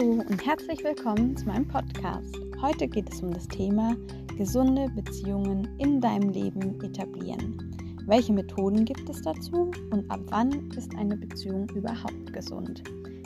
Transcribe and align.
Hallo 0.00 0.12
und 0.12 0.46
herzlich 0.46 0.82
willkommen 0.82 1.36
zu 1.36 1.44
meinem 1.44 1.68
Podcast. 1.68 2.34
Heute 2.62 2.88
geht 2.88 3.12
es 3.12 3.20
um 3.22 3.34
das 3.34 3.46
Thema 3.46 3.94
gesunde 4.38 4.88
Beziehungen 4.88 5.68
in 5.78 6.00
deinem 6.00 6.30
Leben 6.30 6.82
etablieren. 6.82 7.76
Welche 8.06 8.32
Methoden 8.32 8.86
gibt 8.86 9.10
es 9.10 9.20
dazu 9.20 9.70
und 9.90 10.10
ab 10.10 10.20
wann 10.28 10.70
ist 10.70 10.94
eine 10.96 11.18
Beziehung 11.18 11.68
überhaupt 11.74 12.32
gesund? 12.32 12.82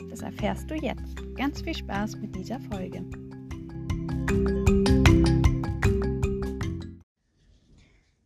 Das 0.09 0.21
erfährst 0.21 0.69
du 0.69 0.75
jetzt. 0.75 1.15
Ganz 1.37 1.61
viel 1.61 1.75
Spaß 1.75 2.17
mit 2.17 2.35
dieser 2.35 2.59
Folge. 2.59 3.05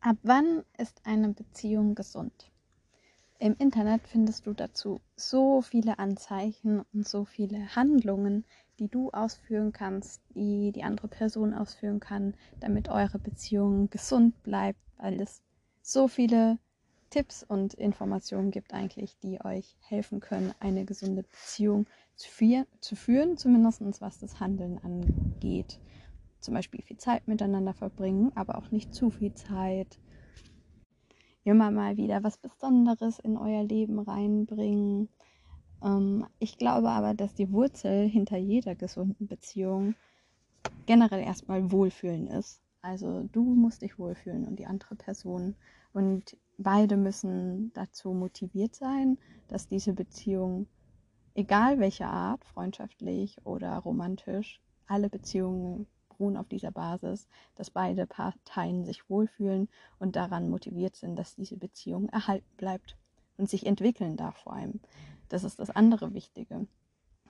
Ab 0.02 0.18
wann 0.24 0.64
ist 0.79 1.00
eine 1.04 1.34
Beziehung 1.34 1.93
gesund? 1.93 2.52
Im 3.42 3.56
Internet 3.58 4.06
findest 4.06 4.48
du 4.48 4.54
dazu 4.54 5.00
so 5.16 5.61
viele 5.61 5.98
Anzeichen 5.98 6.82
und 6.93 7.07
so 7.07 7.24
viele 7.24 7.74
Handlungen, 7.74 8.43
die 8.79 8.89
du 8.89 9.12
ausführen 9.12 9.71
kannst, 9.71 10.21
die 10.36 10.74
die 10.74 10.84
andere 10.84 11.07
Person 11.07 11.54
ausführen 11.54 12.02
kann, 12.02 12.34
damit 12.60 12.89
eure 12.89 13.18
Beziehung 13.18 13.89
gesund 13.89 14.43
bleibt, 14.43 14.82
weil 14.98 15.21
es 15.21 15.42
so 15.82 16.10
viele 16.10 16.60
Tipps 17.12 17.42
und 17.43 17.75
Informationen 17.75 18.52
gibt 18.52 18.74
eigentlich, 18.74 19.18
die 19.20 19.40
euch 19.42 19.78
helfen 19.87 20.20
können, 20.20 20.54
eine 20.60 20.84
gesunde 20.84 21.24
Beziehung 21.24 21.86
zu, 22.18 22.28
zu 22.82 22.96
führen, 22.98 23.37
zumindest 23.37 24.01
was 24.01 24.20
das 24.20 24.42
Handeln 24.42 24.79
angeht. 24.84 25.79
Zum 26.42 26.56
Beispiel 26.56 26.82
viel 26.82 26.98
Zeit 26.98 27.26
miteinander 27.29 27.74
verbringen, 27.74 28.34
aber 28.36 28.57
auch 28.57 28.70
nicht 28.71 28.93
zu 28.93 29.10
viel 29.10 29.34
Zeit 29.34 29.98
immer 31.43 31.71
mal 31.71 31.98
wieder 31.98 32.23
was 32.23 32.38
Besonderes 32.38 33.20
in 33.20 33.38
euer 33.38 33.64
Leben 33.64 34.00
reinbringen. 34.00 35.09
Ähm, 35.84 36.25
ich 36.39 36.58
glaube 36.58 36.89
aber, 36.89 37.14
dass 37.14 37.34
die 37.34 37.52
Wurzel 37.52 38.08
hinter 38.08 38.38
jeder 38.38 38.76
gesunden 38.76 39.28
Beziehung 39.28 39.95
generell 40.86 41.23
erstmal 41.23 41.72
Wohlfühlen 41.72 42.28
ist. 42.28 42.62
Also 42.82 43.23
du 43.32 43.44
musst 43.44 43.82
dich 43.82 44.00
wohlfühlen 44.00 44.48
und 44.48 44.58
die 44.58 44.66
andere 44.66 44.95
Person. 44.95 45.56
Und 45.94 46.38
beide 46.58 46.98
müssen 46.98 47.72
dazu 47.73 48.14
motiviert 48.14 48.76
sein, 48.76 49.17
dass 49.48 49.67
diese 49.67 49.94
Beziehung, 49.94 50.67
egal 51.34 51.80
welche 51.80 52.06
Art, 52.06 52.45
freundschaftlich 52.45 53.38
oder 53.45 53.78
romantisch, 53.78 54.62
alle 54.88 55.10
Beziehungen 55.10 55.88
beruhen 56.20 56.38
auf 56.38 56.48
dieser 56.48 56.72
Basis, 56.72 57.28
dass 57.56 57.72
beide 57.72 58.06
Parteien 58.06 58.84
sich 58.86 59.09
wohlfühlen 59.09 59.70
und 59.98 60.16
daran 60.16 60.50
motiviert 60.50 60.95
sind, 60.95 61.16
dass 61.16 61.36
diese 61.36 61.58
Beziehung 61.58 62.09
erhalten 62.09 62.56
bleibt 62.58 62.98
und 63.38 63.50
sich 63.50 63.66
entwickeln 63.66 64.17
darf 64.17 64.38
vor 64.38 64.53
allem. 64.53 64.80
Das 65.30 65.44
ist 65.44 65.59
das 65.59 65.70
andere 65.70 66.14
Wichtige. 66.14 66.67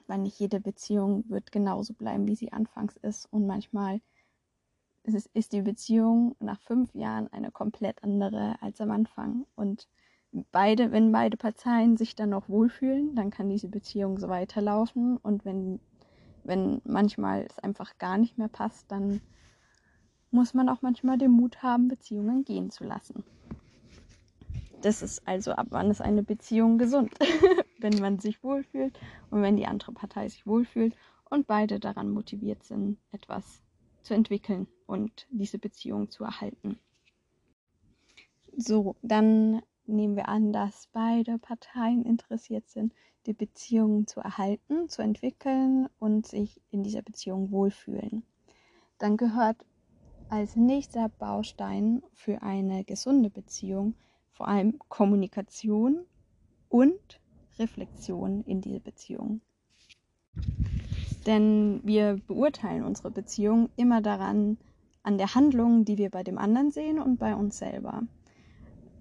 Weil 0.07 0.19
nicht 0.19 0.39
jede 0.39 0.59
Beziehung 0.59 1.23
wird 1.29 1.51
genauso 1.51 1.93
bleiben, 1.93 2.27
wie 2.27 2.35
sie 2.35 2.51
anfangs 2.51 2.97
ist. 2.97 3.31
Und 3.31 3.45
manchmal 3.45 4.01
ist, 5.03 5.29
ist 5.33 5.53
die 5.53 5.61
Beziehung 5.61 6.35
nach 6.39 6.59
fünf 6.61 6.95
Jahren 6.95 7.31
eine 7.31 7.51
komplett 7.51 8.03
andere 8.03 8.59
als 8.61 8.81
am 8.81 8.89
Anfang. 8.89 9.45
Und 9.55 9.87
beide, 10.51 10.91
wenn 10.91 11.11
beide 11.11 11.37
Parteien 11.37 11.95
sich 11.95 12.15
dann 12.15 12.31
noch 12.31 12.49
wohlfühlen, 12.49 13.13
dann 13.15 13.29
kann 13.29 13.49
diese 13.49 13.67
Beziehung 13.67 14.17
so 14.17 14.29
weiterlaufen. 14.29 15.17
Und 15.17 15.45
wenn 15.45 15.79
wenn 16.49 16.81
manchmal 16.83 17.45
es 17.49 17.59
einfach 17.59 17.97
gar 17.99 18.17
nicht 18.17 18.37
mehr 18.37 18.47
passt, 18.47 18.91
dann 18.91 19.21
muss 20.31 20.53
man 20.53 20.67
auch 20.67 20.81
manchmal 20.81 21.17
den 21.17 21.31
Mut 21.31 21.63
haben, 21.63 21.87
Beziehungen 21.87 22.43
gehen 22.43 22.71
zu 22.71 22.83
lassen. 22.83 23.23
Das 24.81 25.01
ist 25.01 25.27
also, 25.27 25.51
ab 25.51 25.67
wann 25.69 25.91
ist 25.91 26.01
eine 26.01 26.23
Beziehung 26.23 26.77
gesund? 26.77 27.13
wenn 27.79 27.99
man 27.99 28.19
sich 28.19 28.43
wohlfühlt 28.43 28.99
und 29.29 29.41
wenn 29.41 29.57
die 29.57 29.67
andere 29.67 29.91
Partei 29.93 30.27
sich 30.27 30.45
wohlfühlt 30.45 30.95
und 31.29 31.47
beide 31.47 31.79
daran 31.79 32.09
motiviert 32.09 32.63
sind, 32.63 32.97
etwas 33.11 33.61
zu 34.01 34.13
entwickeln 34.13 34.67
und 34.87 35.27
diese 35.29 35.59
Beziehung 35.59 36.09
zu 36.09 36.23
erhalten. 36.23 36.79
So, 38.57 38.95
dann 39.01 39.61
nehmen 39.93 40.15
wir 40.15 40.29
an, 40.29 40.53
dass 40.53 40.87
beide 40.93 41.37
Parteien 41.37 42.03
interessiert 42.03 42.67
sind, 42.69 42.93
die 43.25 43.33
Beziehung 43.33 44.07
zu 44.07 44.19
erhalten, 44.19 44.89
zu 44.89 45.01
entwickeln 45.01 45.87
und 45.99 46.25
sich 46.25 46.61
in 46.71 46.83
dieser 46.83 47.01
Beziehung 47.01 47.51
wohlfühlen. 47.51 48.23
Dann 48.97 49.17
gehört 49.17 49.65
als 50.29 50.55
nächster 50.55 51.09
Baustein 51.09 52.03
für 52.13 52.41
eine 52.41 52.83
gesunde 52.83 53.29
Beziehung 53.29 53.95
vor 54.31 54.47
allem 54.47 54.79
Kommunikation 54.87 56.05
und 56.69 57.19
Reflexion 57.57 58.43
in 58.45 58.61
diese 58.61 58.79
Beziehung. 58.79 59.41
Denn 61.25 61.81
wir 61.83 62.19
beurteilen 62.27 62.83
unsere 62.83 63.11
Beziehung 63.11 63.69
immer 63.75 64.01
daran, 64.01 64.57
an 65.03 65.17
der 65.17 65.35
Handlung, 65.35 65.85
die 65.85 65.97
wir 65.97 66.09
bei 66.09 66.23
dem 66.23 66.37
anderen 66.37 66.71
sehen 66.71 66.99
und 66.99 67.17
bei 67.17 67.35
uns 67.35 67.57
selber. 67.57 68.03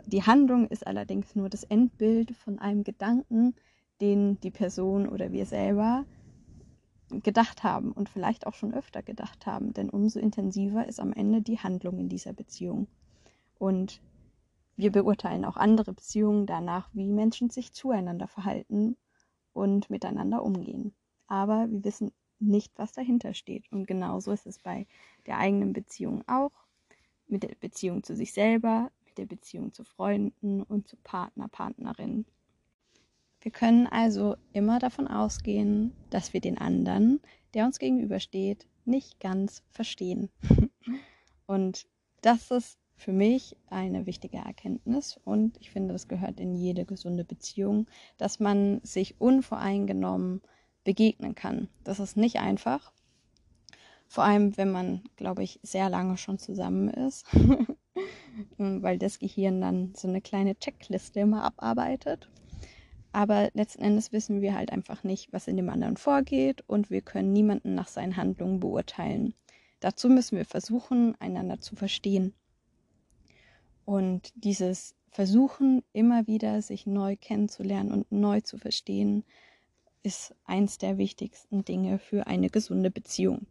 Die 0.08 0.22
Handlung 0.22 0.68
ist 0.68 0.86
allerdings 0.86 1.36
nur 1.36 1.50
das 1.50 1.64
Endbild 1.64 2.34
von 2.34 2.58
einem 2.58 2.82
Gedanken, 2.82 3.54
den 4.00 4.40
die 4.40 4.50
Person 4.50 5.06
oder 5.06 5.32
wir 5.32 5.44
selber 5.44 6.06
gedacht 7.10 7.62
haben 7.62 7.92
und 7.92 8.08
vielleicht 8.08 8.46
auch 8.46 8.54
schon 8.54 8.72
öfter 8.72 9.02
gedacht 9.02 9.44
haben. 9.44 9.74
Denn 9.74 9.90
umso 9.90 10.18
intensiver 10.18 10.88
ist 10.88 10.98
am 10.98 11.12
Ende 11.12 11.42
die 11.42 11.58
Handlung 11.58 11.98
in 11.98 12.08
dieser 12.08 12.32
Beziehung. 12.32 12.86
Und 13.58 14.00
wir 14.76 14.92
beurteilen 14.92 15.44
auch 15.44 15.58
andere 15.58 15.92
Beziehungen 15.92 16.46
danach, 16.46 16.88
wie 16.94 17.12
Menschen 17.12 17.50
sich 17.50 17.74
zueinander 17.74 18.28
verhalten 18.28 18.96
und 19.52 19.90
miteinander 19.90 20.42
umgehen. 20.42 20.94
Aber 21.26 21.70
wir 21.70 21.84
wissen 21.84 22.12
nicht, 22.38 22.72
was 22.76 22.92
dahinter 22.92 23.34
steht. 23.34 23.70
Und 23.70 23.86
genauso 23.86 24.32
ist 24.32 24.46
es 24.46 24.58
bei 24.58 24.86
der 25.26 25.36
eigenen 25.36 25.74
Beziehung 25.74 26.24
auch, 26.26 26.52
mit 27.26 27.42
der 27.42 27.54
Beziehung 27.60 28.02
zu 28.04 28.16
sich 28.16 28.32
selber, 28.32 28.90
der 29.18 29.26
Beziehung 29.26 29.72
zu 29.72 29.84
Freunden 29.84 30.62
und 30.62 30.88
zu 30.88 30.96
Partner, 30.96 31.48
Partnerinnen. 31.48 32.24
Wir 33.40 33.52
können 33.52 33.86
also 33.86 34.36
immer 34.52 34.78
davon 34.78 35.06
ausgehen, 35.06 35.92
dass 36.10 36.32
wir 36.32 36.40
den 36.40 36.58
anderen, 36.58 37.20
der 37.54 37.66
uns 37.66 37.78
gegenübersteht, 37.78 38.66
nicht 38.84 39.20
ganz 39.20 39.62
verstehen. 39.70 40.30
Und 41.46 41.86
das 42.20 42.50
ist 42.50 42.78
für 42.98 43.12
mich 43.12 43.56
eine 43.68 44.06
wichtige 44.06 44.38
Erkenntnis 44.38 45.20
und 45.24 45.56
ich 45.60 45.70
finde, 45.70 45.92
das 45.92 46.08
gehört 46.08 46.40
in 46.40 46.56
jede 46.56 46.84
gesunde 46.84 47.24
Beziehung, 47.24 47.86
dass 48.16 48.40
man 48.40 48.80
sich 48.82 49.20
unvoreingenommen 49.20 50.42
begegnen 50.82 51.36
kann. 51.36 51.68
Das 51.84 52.00
ist 52.00 52.16
nicht 52.16 52.40
einfach, 52.40 52.92
vor 54.08 54.24
allem 54.24 54.56
wenn 54.56 54.72
man, 54.72 55.04
glaube 55.16 55.44
ich, 55.44 55.60
sehr 55.62 55.88
lange 55.88 56.16
schon 56.16 56.38
zusammen 56.38 56.88
ist. 56.88 57.24
Ähm, 58.58 58.82
weil 58.82 58.98
das 58.98 59.18
Gehirn 59.18 59.60
dann 59.60 59.92
so 59.96 60.08
eine 60.08 60.20
kleine 60.20 60.56
Checkliste 60.58 61.20
immer 61.20 61.42
abarbeitet. 61.42 62.28
Aber 63.12 63.50
letzten 63.54 63.82
Endes 63.82 64.12
wissen 64.12 64.40
wir 64.42 64.54
halt 64.54 64.70
einfach 64.70 65.02
nicht, 65.02 65.32
was 65.32 65.48
in 65.48 65.56
dem 65.56 65.70
anderen 65.70 65.96
vorgeht 65.96 66.62
und 66.66 66.90
wir 66.90 67.00
können 67.00 67.32
niemanden 67.32 67.74
nach 67.74 67.88
seinen 67.88 68.16
Handlungen 68.16 68.60
beurteilen. 68.60 69.34
Dazu 69.80 70.08
müssen 70.08 70.36
wir 70.36 70.44
versuchen, 70.44 71.14
einander 71.20 71.60
zu 71.60 71.74
verstehen. 71.76 72.34
Und 73.84 74.32
dieses 74.34 74.94
Versuchen, 75.10 75.82
immer 75.92 76.26
wieder 76.26 76.60
sich 76.60 76.86
neu 76.86 77.16
kennenzulernen 77.16 77.92
und 77.92 78.12
neu 78.12 78.40
zu 78.42 78.58
verstehen, 78.58 79.24
ist 80.02 80.34
eins 80.44 80.78
der 80.78 80.98
wichtigsten 80.98 81.64
Dinge 81.64 81.98
für 81.98 82.26
eine 82.26 82.50
gesunde 82.50 82.90
Beziehung. 82.90 83.46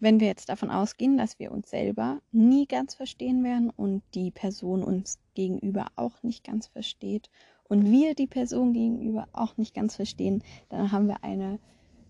Wenn 0.00 0.20
wir 0.20 0.28
jetzt 0.28 0.48
davon 0.48 0.70
ausgehen, 0.70 1.16
dass 1.16 1.38
wir 1.38 1.50
uns 1.50 1.70
selber 1.70 2.20
nie 2.30 2.66
ganz 2.66 2.94
verstehen 2.94 3.42
werden 3.42 3.70
und 3.70 4.02
die 4.14 4.30
Person 4.30 4.84
uns 4.84 5.18
gegenüber 5.34 5.86
auch 5.96 6.22
nicht 6.22 6.44
ganz 6.44 6.68
versteht 6.68 7.30
und 7.64 7.90
wir 7.90 8.14
die 8.14 8.28
Person 8.28 8.72
gegenüber 8.72 9.26
auch 9.32 9.56
nicht 9.56 9.74
ganz 9.74 9.96
verstehen, 9.96 10.44
dann 10.68 10.92
haben 10.92 11.08
wir 11.08 11.24
eine 11.24 11.58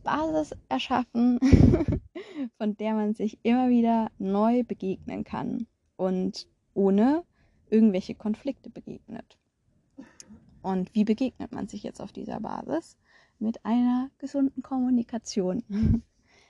Basis 0.04 0.54
erschaffen, 0.68 1.38
von 2.58 2.76
der 2.76 2.94
man 2.94 3.14
sich 3.14 3.38
immer 3.42 3.68
wieder 3.70 4.10
neu 4.18 4.64
begegnen 4.64 5.24
kann 5.24 5.66
und 5.96 6.46
ohne 6.74 7.24
irgendwelche 7.70 8.14
Konflikte 8.14 8.70
begegnet. 8.70 9.38
Und 10.62 10.94
wie 10.94 11.04
begegnet 11.04 11.52
man 11.52 11.68
sich 11.68 11.82
jetzt 11.82 12.00
auf 12.00 12.12
dieser 12.12 12.40
Basis? 12.40 12.96
Mit 13.38 13.64
einer 13.64 14.10
gesunden 14.18 14.62
Kommunikation. 14.62 15.62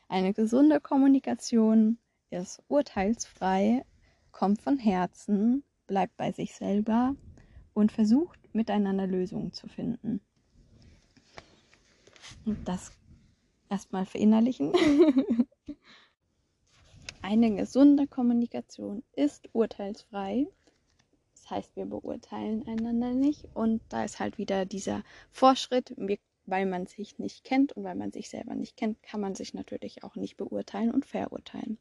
Eine 0.08 0.32
gesunde 0.32 0.80
Kommunikation 0.80 1.98
ist 2.30 2.62
urteilsfrei, 2.68 3.84
kommt 4.32 4.62
von 4.62 4.78
Herzen, 4.78 5.64
bleibt 5.86 6.16
bei 6.16 6.32
sich 6.32 6.54
selber 6.54 7.14
und 7.74 7.92
versucht 7.92 8.38
miteinander 8.54 9.06
Lösungen 9.06 9.52
zu 9.52 9.68
finden. 9.68 10.20
Und 12.46 12.66
das 12.66 12.92
erstmal 13.68 14.06
verinnerlichen. 14.06 14.72
Eine 17.22 17.54
gesunde 17.54 18.06
Kommunikation 18.06 19.02
ist 19.12 19.50
urteilsfrei. 19.52 20.46
Das 21.34 21.50
heißt, 21.50 21.76
wir 21.76 21.84
beurteilen 21.84 22.66
einander 22.66 23.12
nicht. 23.12 23.46
Und 23.54 23.82
da 23.90 24.04
ist 24.04 24.20
halt 24.20 24.38
wieder 24.38 24.64
dieser 24.64 25.02
Vorschritt, 25.30 25.92
wir 25.96 26.18
weil 26.48 26.66
man 26.66 26.86
sich 26.86 27.18
nicht 27.18 27.44
kennt 27.44 27.72
und 27.72 27.84
weil 27.84 27.94
man 27.94 28.12
sich 28.12 28.28
selber 28.30 28.54
nicht 28.54 28.76
kennt, 28.76 29.02
kann 29.02 29.20
man 29.20 29.34
sich 29.34 29.54
natürlich 29.54 30.02
auch 30.02 30.16
nicht 30.16 30.36
beurteilen 30.36 30.90
und 30.90 31.04
verurteilen. 31.04 31.78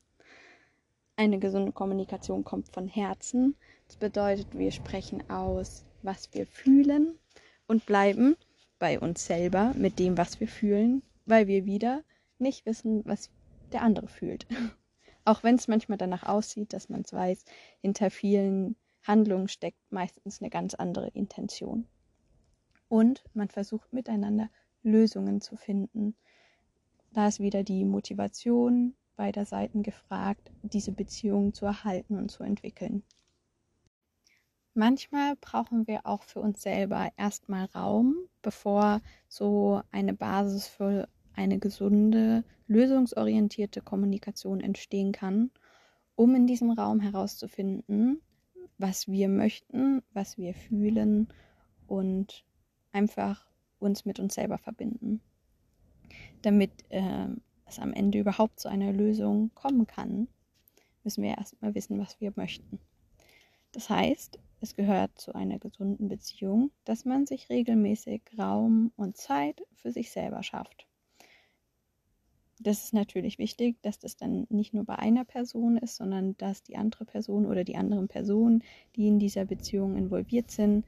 Eine 1.16 1.40
gesunde 1.40 1.72
Kommunikation 1.72 2.44
kommt 2.44 2.70
von 2.70 2.88
Herzen. 2.88 3.56
Das 3.88 3.98
bedeutet, 3.98 4.58
wir 4.58 4.72
sprechen 4.72 5.28
aus, 5.30 5.86
was 6.04 6.34
wir 6.34 6.46
fühlen 6.46 7.18
und 7.66 7.86
bleiben 7.86 8.36
bei 8.78 9.00
uns 9.00 9.26
selber 9.26 9.74
mit 9.76 10.00
dem, 10.00 10.18
was 10.18 10.40
wir 10.40 10.48
fühlen, 10.48 11.02
weil 11.26 11.48
wir 11.48 11.66
wieder 11.66 12.04
nicht 12.38 12.66
wissen, 12.66 13.04
was 13.06 13.32
der 13.72 13.82
andere 13.82 14.08
fühlt. 14.08 14.46
Auch 15.26 15.44
wenn 15.44 15.56
es 15.56 15.68
manchmal 15.68 15.98
danach 15.98 16.24
aussieht, 16.24 16.72
dass 16.74 16.90
man 16.90 17.02
es 17.02 17.12
weiß, 17.12 17.44
hinter 17.82 18.12
vielen 18.12 18.76
Handlungen 19.04 19.48
steckt 19.48 19.92
meistens 19.92 20.42
eine 20.42 20.50
ganz 20.50 20.74
andere 20.74 21.08
Intention. 21.10 21.88
Und 22.90 23.24
man 23.34 23.50
versucht 23.50 23.92
miteinander 23.94 24.50
Lösungen 24.84 25.42
zu 25.42 25.56
finden. 25.56 26.16
Da 27.14 27.28
ist 27.28 27.40
wieder 27.40 27.64
die 27.64 27.86
Motivation 27.86 28.96
beider 29.16 29.46
Seiten 29.46 29.84
gefragt, 29.84 30.52
diese 30.62 30.92
Beziehung 30.92 31.54
zu 31.54 31.66
erhalten 31.66 32.18
und 32.18 32.30
zu 32.30 32.44
entwickeln. 32.44 33.04
Manchmal 34.74 35.36
brauchen 35.38 35.88
wir 35.88 36.06
auch 36.06 36.22
für 36.22 36.40
uns 36.40 36.62
selber 36.62 37.10
erstmal 37.18 37.66
Raum, 37.66 38.16
bevor 38.44 39.02
so 39.28 39.82
eine 39.92 40.14
Basis 40.14 40.68
für 40.68 41.10
eine 41.34 41.58
gesunde, 41.58 42.44
lösungsorientierte 42.68 43.82
Kommunikation 43.82 44.62
entstehen 44.62 45.12
kann, 45.12 45.50
um 46.16 46.36
in 46.36 46.46
diesem 46.46 46.70
Raum 46.70 47.00
herauszufinden, 47.00 48.22
was 48.78 49.08
wir 49.08 49.30
möchten, 49.30 50.04
was 50.14 50.38
wir 50.38 50.54
fühlen 50.54 51.28
und 51.88 52.46
einfach 52.92 53.50
uns 53.80 54.06
mit 54.06 54.20
uns 54.20 54.36
selber 54.36 54.58
verbinden. 54.58 55.22
Damit 56.42 56.72
äh, 56.90 57.28
es 57.66 57.80
am 57.80 57.94
Ende 57.94 58.20
überhaupt 58.20 58.60
zu 58.60 58.70
einer 58.70 58.92
Lösung 58.92 59.52
kommen 59.54 59.88
kann, 59.88 60.28
müssen 61.04 61.24
wir 61.24 61.38
erstmal 61.38 61.76
wissen, 61.76 62.00
was 62.00 62.20
wir 62.20 62.34
möchten. 62.36 62.80
Das 63.72 63.90
heißt, 63.90 64.40
es 64.60 64.76
gehört 64.76 65.20
zu 65.20 65.36
einer 65.36 65.60
gesunden 65.60 66.08
Beziehung, 66.08 66.72
dass 66.84 67.06
man 67.06 67.26
sich 67.26 67.50
regelmäßig 67.50 68.24
Raum 68.38 68.92
und 68.96 69.18
Zeit 69.18 69.62
für 69.76 69.92
sich 69.92 70.12
selber 70.12 70.42
schafft. 70.42 70.88
Das 72.60 72.84
ist 72.84 72.94
natürlich 72.94 73.38
wichtig, 73.38 73.80
dass 73.84 74.00
das 74.00 74.18
dann 74.18 74.48
nicht 74.50 74.74
nur 74.74 74.84
bei 74.84 74.98
einer 74.98 75.26
Person 75.26 75.78
ist, 75.78 75.96
sondern 75.96 76.36
dass 76.38 76.64
die 76.64 76.76
andere 76.76 77.06
Person 77.06 77.46
oder 77.46 77.64
die 77.64 77.76
anderen 77.76 78.08
Personen, 78.08 78.64
die 78.96 79.08
in 79.08 79.20
dieser 79.20 79.46
Beziehung 79.46 79.96
involviert 79.96 80.50
sind, 80.50 80.84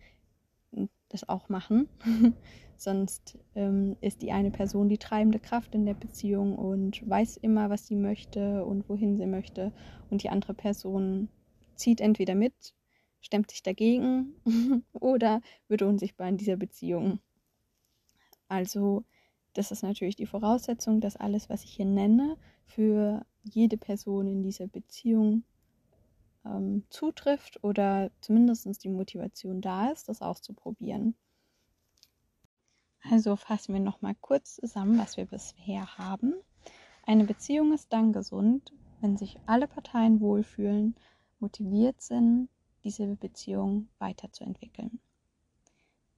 das 1.10 1.28
auch 1.28 1.50
machen. 1.50 1.90
Sonst 2.78 3.38
ähm, 3.56 3.98
ist 4.00 4.22
die 4.22 4.32
eine 4.32 4.52
Person 4.52 4.88
die 4.88 4.98
treibende 4.98 5.40
Kraft 5.40 5.76
in 5.76 5.86
der 5.86 5.96
Beziehung 5.96 6.56
und 6.58 7.08
weiß 7.08 7.38
immer, 7.38 7.70
was 7.70 7.88
sie 7.88 7.96
möchte 7.96 8.64
und 8.64 8.88
wohin 8.88 9.18
sie 9.18 9.26
möchte. 9.26 9.74
Und 10.10 10.24
die 10.24 10.30
andere 10.30 10.54
Person 10.54 11.28
zieht 11.76 12.00
entweder 12.00 12.36
mit 12.36 12.74
stemmt 13.22 13.52
sich 13.52 13.64
dagegen 13.64 14.36
oder 14.94 15.42
wird 15.68 15.82
unsichtbar 15.82 16.30
in 16.30 16.38
dieser 16.38 16.58
Beziehung. 16.58 17.20
Also 18.48 19.04
das 19.54 19.72
ist 19.72 19.84
natürlich 19.84 20.16
die 20.16 20.26
Voraussetzung, 20.26 21.02
dass 21.02 21.18
alles, 21.18 21.50
was 21.50 21.64
ich 21.64 21.72
hier 21.72 21.86
nenne, 21.86 22.38
für 22.66 23.26
jede 23.44 23.78
Person 23.78 24.28
in 24.28 24.44
dieser 24.44 24.68
Beziehung 24.68 25.44
ähm, 26.46 26.84
zutrifft 26.90 27.64
oder 27.64 28.12
zumindest 28.22 28.84
die 28.84 28.90
Motivation 28.90 29.62
da 29.62 29.92
ist, 29.92 30.10
das 30.10 30.22
auszuprobieren. 30.22 31.16
Also 33.10 33.36
fassen 33.36 33.74
wir 33.74 33.82
nochmal 33.82 34.16
kurz 34.20 34.56
zusammen, 34.56 34.98
was 34.98 35.18
wir 35.18 35.26
bisher 35.26 35.98
haben. 35.98 36.34
Eine 37.06 37.24
Beziehung 37.24 37.74
ist 37.74 37.92
dann 37.94 38.14
gesund, 38.14 38.74
wenn 39.02 39.18
sich 39.18 39.38
alle 39.46 39.68
Parteien 39.68 40.20
wohlfühlen, 40.20 40.96
motiviert 41.40 42.02
sind, 42.02 42.50
diese 42.84 43.08
Beziehung 43.16 43.88
weiterzuentwickeln. 43.98 45.00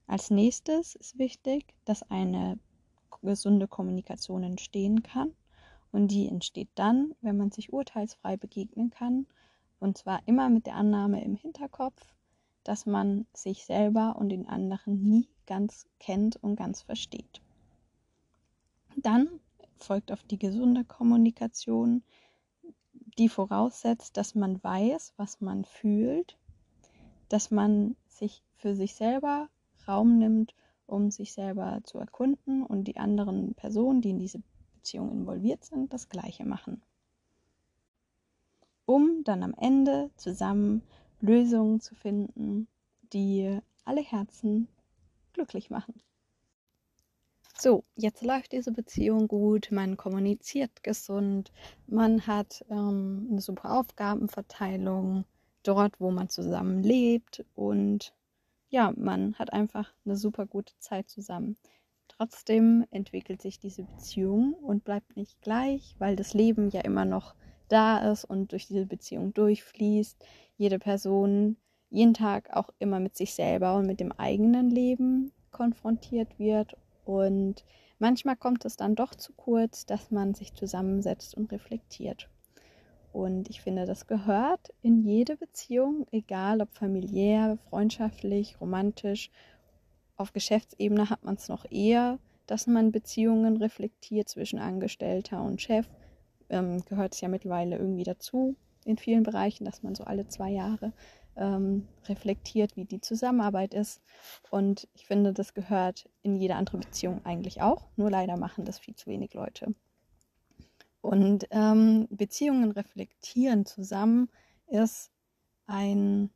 Als 0.08 0.30
nächstes 0.30 0.96
ist 0.96 1.18
wichtig, 1.18 1.74
dass 1.86 2.04
eine 2.10 2.60
gesunde 3.22 3.68
Kommunikation 3.68 4.44
entstehen 4.44 5.04
kann. 5.04 5.34
Und 5.92 6.10
die 6.10 6.28
entsteht 6.28 6.70
dann, 6.76 7.14
wenn 7.22 7.38
man 7.38 7.52
sich 7.52 7.72
urteilsfrei 7.72 8.38
begegnen 8.38 8.90
kann. 8.90 9.28
Und 9.81 9.98
zwar 9.98 10.22
immer 10.28 10.48
mit 10.50 10.66
der 10.66 10.75
Annahme 10.75 11.22
im 11.22 11.36
Hinterkopf, 11.36 12.01
dass 12.63 12.86
man 12.86 13.25
sich 13.33 13.66
selber 13.66 14.16
und 14.18 14.30
den 14.30 14.48
anderen 14.48 15.04
nie 15.04 15.28
ganz 15.45 15.86
kennt 16.00 16.38
und 16.42 16.56
ganz 16.56 16.81
versteht. 16.81 17.42
Dann 18.95 19.28
folgt 19.75 20.13
auf 20.13 20.24
die 20.24 20.39
gesunde 20.39 20.86
Kommunikation, 20.86 22.04
die 23.18 23.28
voraussetzt, 23.28 24.16
dass 24.16 24.36
man 24.36 24.63
weiß, 24.63 25.16
was 25.18 25.42
man 25.42 25.66
fühlt 25.66 26.38
dass 27.31 27.50
man 27.50 27.95
sich 28.10 28.44
für 28.57 28.75
sich 28.75 28.94
selber 28.94 29.50
Raum 29.88 30.18
nimmt, 30.18 30.54
um 30.86 31.12
sich 31.12 31.31
selber 31.31 31.80
zu 31.86 31.98
erkunden 31.98 32.63
und 32.63 32.84
die 32.84 32.98
anderen 32.98 33.54
Personen, 33.56 34.01
die 34.01 34.10
in 34.10 34.19
diese 34.19 34.44
Beziehung 34.75 35.12
involviert 35.12 35.63
sind, 35.63 35.94
das 35.94 36.10
gleiche 36.10 36.44
machen. 36.44 36.81
Um 38.92 39.24
dann 39.24 39.42
am 39.42 39.54
Ende 39.58 40.12
zusammen 40.18 40.82
Lösungen 41.22 41.80
zu 41.80 41.96
finden, 41.96 42.68
die 43.14 43.58
alle 43.86 44.02
Herzen 44.02 44.68
glücklich 45.32 45.70
machen. 45.70 45.94
So, 47.58 47.86
jetzt 47.96 48.22
läuft 48.22 48.52
diese 48.52 48.74
Beziehung 48.74 49.30
gut, 49.30 49.70
man 49.72 49.96
kommuniziert 49.96 50.84
gesund, 50.84 51.54
man 51.88 52.28
hat 52.28 52.66
ähm, 52.70 53.30
eine 53.32 53.40
super 53.40 53.80
Aufgabenverteilung, 53.80 55.24
dort, 55.64 56.02
wo 56.02 56.12
man 56.12 56.28
zusammen 56.28 56.84
lebt 56.84 57.46
und 57.56 58.14
ja, 58.68 58.92
man 58.98 59.36
hat 59.36 59.54
einfach 59.54 59.94
eine 60.04 60.18
super 60.18 60.46
gute 60.46 60.78
Zeit 60.80 61.10
zusammen. 61.10 61.56
Trotzdem 62.10 62.86
entwickelt 62.92 63.42
sich 63.42 63.58
diese 63.58 63.84
Beziehung 63.84 64.54
und 64.54 64.84
bleibt 64.84 65.16
nicht 65.16 65.42
gleich, 65.42 65.96
weil 65.98 66.18
das 66.18 66.34
Leben 66.34 66.72
ja 66.72 66.82
immer 66.82 67.06
noch 67.06 67.36
da 67.72 68.12
ist 68.12 68.26
und 68.26 68.52
durch 68.52 68.68
diese 68.68 68.86
Beziehung 68.86 69.34
durchfließt. 69.34 70.18
Jede 70.58 70.80
Person 70.80 71.58
jeden 71.90 72.14
Tag 72.14 72.50
auch 72.56 72.70
immer 72.80 73.00
mit 73.00 73.16
sich 73.16 73.34
selber 73.34 73.76
und 73.76 73.86
mit 73.86 74.00
dem 74.00 74.12
eigenen 74.14 74.70
Leben 74.70 75.32
konfrontiert 75.52 76.40
wird. 76.40 76.75
Und 77.06 77.66
manchmal 78.00 78.38
kommt 78.38 78.66
es 78.66 78.78
dann 78.78 78.96
doch 78.96 79.13
zu 79.13 79.34
kurz, 79.34 79.86
dass 79.86 80.12
man 80.12 80.34
sich 80.34 80.54
zusammensetzt 80.54 81.36
und 81.36 81.51
reflektiert. 81.51 82.30
Und 83.12 83.50
ich 83.50 83.62
finde, 83.62 83.86
das 83.86 84.08
gehört 84.08 84.74
in 84.82 85.04
jede 85.04 85.36
Beziehung, 85.36 86.08
egal 86.12 86.62
ob 86.62 86.74
familiär, 86.74 87.58
freundschaftlich, 87.70 88.62
romantisch. 88.62 89.32
Auf 90.16 90.32
Geschäftsebene 90.32 91.10
hat 91.10 91.24
man 91.24 91.36
es 91.36 91.50
noch 91.50 91.66
eher, 91.70 92.20
dass 92.48 92.68
man 92.68 92.94
Beziehungen 92.94 93.58
reflektiert 93.58 94.30
zwischen 94.30 94.60
Angestellter 94.60 95.44
und 95.44 95.62
Chef. 95.62 95.88
Ähm, 96.51 96.86
gehört 96.86 97.15
es 97.15 97.22
ja 97.22 97.29
mittlerweile 97.29 97.77
irgendwie 97.77 98.03
dazu 98.03 98.55
in 98.86 98.98
vielen 98.98 99.24
Bereichen, 99.24 99.65
dass 99.65 99.84
man 99.84 99.96
so 99.96 100.03
alle 100.03 100.27
zwei 100.27 100.50
Jahre 100.51 100.93
ähm, 101.36 101.88
reflektiert, 102.05 102.75
wie 102.75 102.86
die 102.86 103.01
Zusammenarbeit 103.01 103.74
ist. 103.74 104.01
Und 104.50 104.88
ich 104.93 105.05
finde, 105.05 105.34
das 105.34 105.53
gehört 105.53 106.10
in 106.22 106.36
jede 106.36 106.55
andere 106.55 106.77
Beziehung 106.77 107.22
eigentlich 107.25 107.62
auch. 107.62 107.88
Nur 107.96 108.12
leider 108.12 108.38
machen 108.38 108.65
das 108.65 108.79
viel 108.79 108.96
zu 108.96 109.08
wenig 109.08 109.34
Leute. 109.34 109.74
Und 111.01 111.48
ähm, 111.50 112.08
Beziehungen 112.12 112.72
reflektieren 112.72 113.65
zusammen 113.65 114.29
ist 114.67 115.12
ein, 115.65 116.29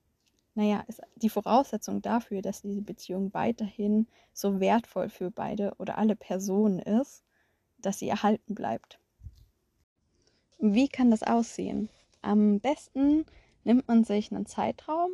naja, 0.56 0.84
ist 0.88 1.02
die 1.16 1.30
Voraussetzung 1.30 2.02
dafür, 2.02 2.42
dass 2.42 2.62
diese 2.62 2.82
Beziehung 2.82 3.34
weiterhin 3.34 4.08
so 4.34 4.60
wertvoll 4.60 5.10
für 5.10 5.30
beide 5.30 5.74
oder 5.78 5.98
alle 5.98 6.16
Personen 6.16 6.80
ist, 6.80 7.24
dass 7.78 8.00
sie 8.00 8.10
erhalten 8.10 8.56
bleibt. 8.56 9.00
Wie 10.58 10.88
kann 10.88 11.12
das 11.12 11.24
aussehen? 11.24 11.90
Am 12.22 12.60
besten 12.60 13.26
nimmt 13.64 13.88
man 13.88 14.04
sich 14.04 14.32
einen 14.32 14.46
Zeitraum 14.46 15.12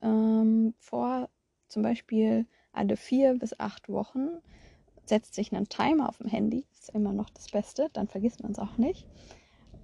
ähm, 0.00 0.74
vor, 0.78 1.28
zum 1.68 1.82
Beispiel 1.82 2.46
alle 2.72 2.96
vier 2.96 3.34
bis 3.34 3.58
acht 3.58 3.88
Wochen, 3.88 4.28
setzt 5.04 5.34
sich 5.34 5.52
einen 5.52 5.68
Timer 5.68 6.08
auf 6.08 6.18
dem 6.18 6.28
Handy, 6.28 6.66
ist 6.72 6.90
immer 6.90 7.12
noch 7.12 7.30
das 7.30 7.50
Beste, 7.50 7.88
dann 7.92 8.08
vergisst 8.08 8.42
man 8.42 8.52
es 8.52 8.58
auch 8.58 8.78
nicht. 8.78 9.06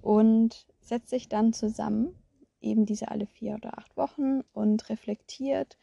Und 0.02 0.66
setzt 0.80 1.10
sich 1.10 1.28
dann 1.28 1.52
zusammen, 1.52 2.14
eben 2.60 2.86
diese 2.86 3.08
alle 3.08 3.26
vier 3.26 3.54
oder 3.54 3.78
acht 3.78 3.96
Wochen 3.96 4.40
und 4.52 4.88
reflektiert 4.88 5.76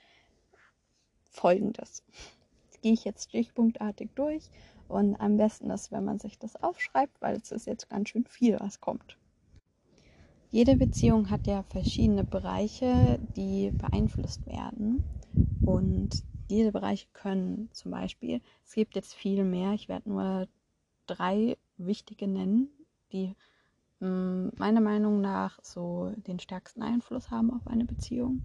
folgendes. 1.24 2.04
Gehe 2.82 2.94
ich 2.94 3.04
jetzt 3.04 3.30
stichpunktartig 3.30 4.10
durch 4.16 4.50
und 4.92 5.16
am 5.16 5.38
besten 5.38 5.70
ist, 5.70 5.92
wenn 5.92 6.06
man 6.06 6.20
sich 6.20 6.38
das 6.38 6.62
aufschreibt, 6.62 7.22
weil 7.22 7.38
es 7.38 7.52
ist 7.52 7.66
jetzt 7.66 7.90
ganz 7.90 8.10
schön 8.10 8.26
viel, 8.26 8.60
was 8.60 8.82
kommt. 8.82 9.18
Jede 10.52 10.76
Beziehung 10.76 11.30
hat 11.30 11.48
ja 11.48 11.64
verschiedene 11.64 12.26
Bereiche, 12.26 13.20
die 13.38 13.72
beeinflusst 13.72 14.46
werden. 14.46 15.02
Und 15.66 16.24
diese 16.50 16.74
Bereiche 16.74 17.08
können 17.14 17.70
zum 17.72 17.92
Beispiel, 17.92 18.42
es 18.66 18.74
gibt 18.74 18.96
jetzt 18.96 19.14
viel 19.14 19.46
mehr, 19.46 19.72
ich 19.72 19.88
werde 19.88 20.10
nur 20.10 20.48
drei 21.08 21.58
wichtige 21.78 22.28
nennen, 22.28 22.68
die 23.14 23.34
mm, 24.02 24.50
meiner 24.58 24.82
Meinung 24.82 25.22
nach 25.22 25.58
so 25.64 26.12
den 26.18 26.40
stärksten 26.40 26.82
Einfluss 26.82 27.32
haben 27.32 27.54
auf 27.54 27.66
eine 27.68 27.86
Beziehung. 27.86 28.42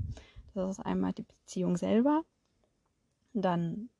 Das 0.54 0.78
ist 0.78 0.86
einmal 0.86 1.12
die 1.12 1.24
Beziehung 1.24 1.76
selber, 1.76 2.22
dann 3.34 3.90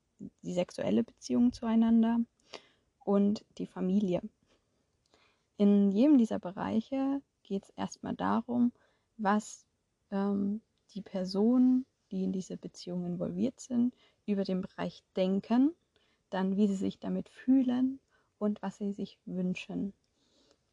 die 0.43 0.55
sexuelle 0.55 1.03
Beziehung 1.03 1.53
zueinander 1.53 2.21
und 3.07 3.45
die 3.59 3.67
Familie. 3.67 4.21
In 5.57 5.93
jedem 5.93 6.19
dieser 6.19 6.41
Bereiche 6.41 7.23
geht 7.45 7.63
es 7.63 7.71
erstmal 7.71 8.17
darum, 8.17 8.73
was 9.17 9.65
ähm, 10.11 10.61
die 10.91 11.03
Personen, 11.03 11.87
die 12.11 12.25
in 12.25 12.33
diese 12.33 12.57
Beziehung 12.57 13.07
involviert 13.07 13.61
sind, 13.61 13.95
über 14.27 14.43
den 14.43 14.61
Bereich 14.61 15.05
denken, 15.15 15.71
dann 16.31 16.57
wie 16.57 16.67
sie 16.67 16.75
sich 16.75 16.99
damit 16.99 17.29
fühlen 17.29 18.01
und 18.39 18.61
was 18.61 18.77
sie 18.79 18.93
sich 18.93 19.19
wünschen. 19.25 19.93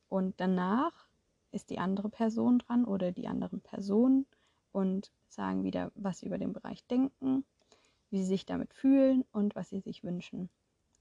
Und 0.09 0.33
danach 0.39 1.07
ist 1.51 1.69
die 1.69 1.77
andere 1.77 2.09
Person 2.09 2.57
dran 2.59 2.83
oder 2.83 3.11
die 3.11 3.27
anderen 3.27 3.61
Personen 3.61 4.25
und 4.71 5.11
sagen 5.27 5.63
wieder, 5.63 5.91
was 5.93 6.19
sie 6.19 6.25
über 6.25 6.39
den 6.39 6.51
Bereich 6.51 6.83
denken, 6.87 7.45
wie 8.09 8.17
sie 8.17 8.27
sich 8.27 8.47
damit 8.47 8.73
fühlen 8.73 9.23
und 9.31 9.55
was 9.55 9.69
sie 9.69 9.81
sich 9.81 10.03
wünschen. 10.03 10.49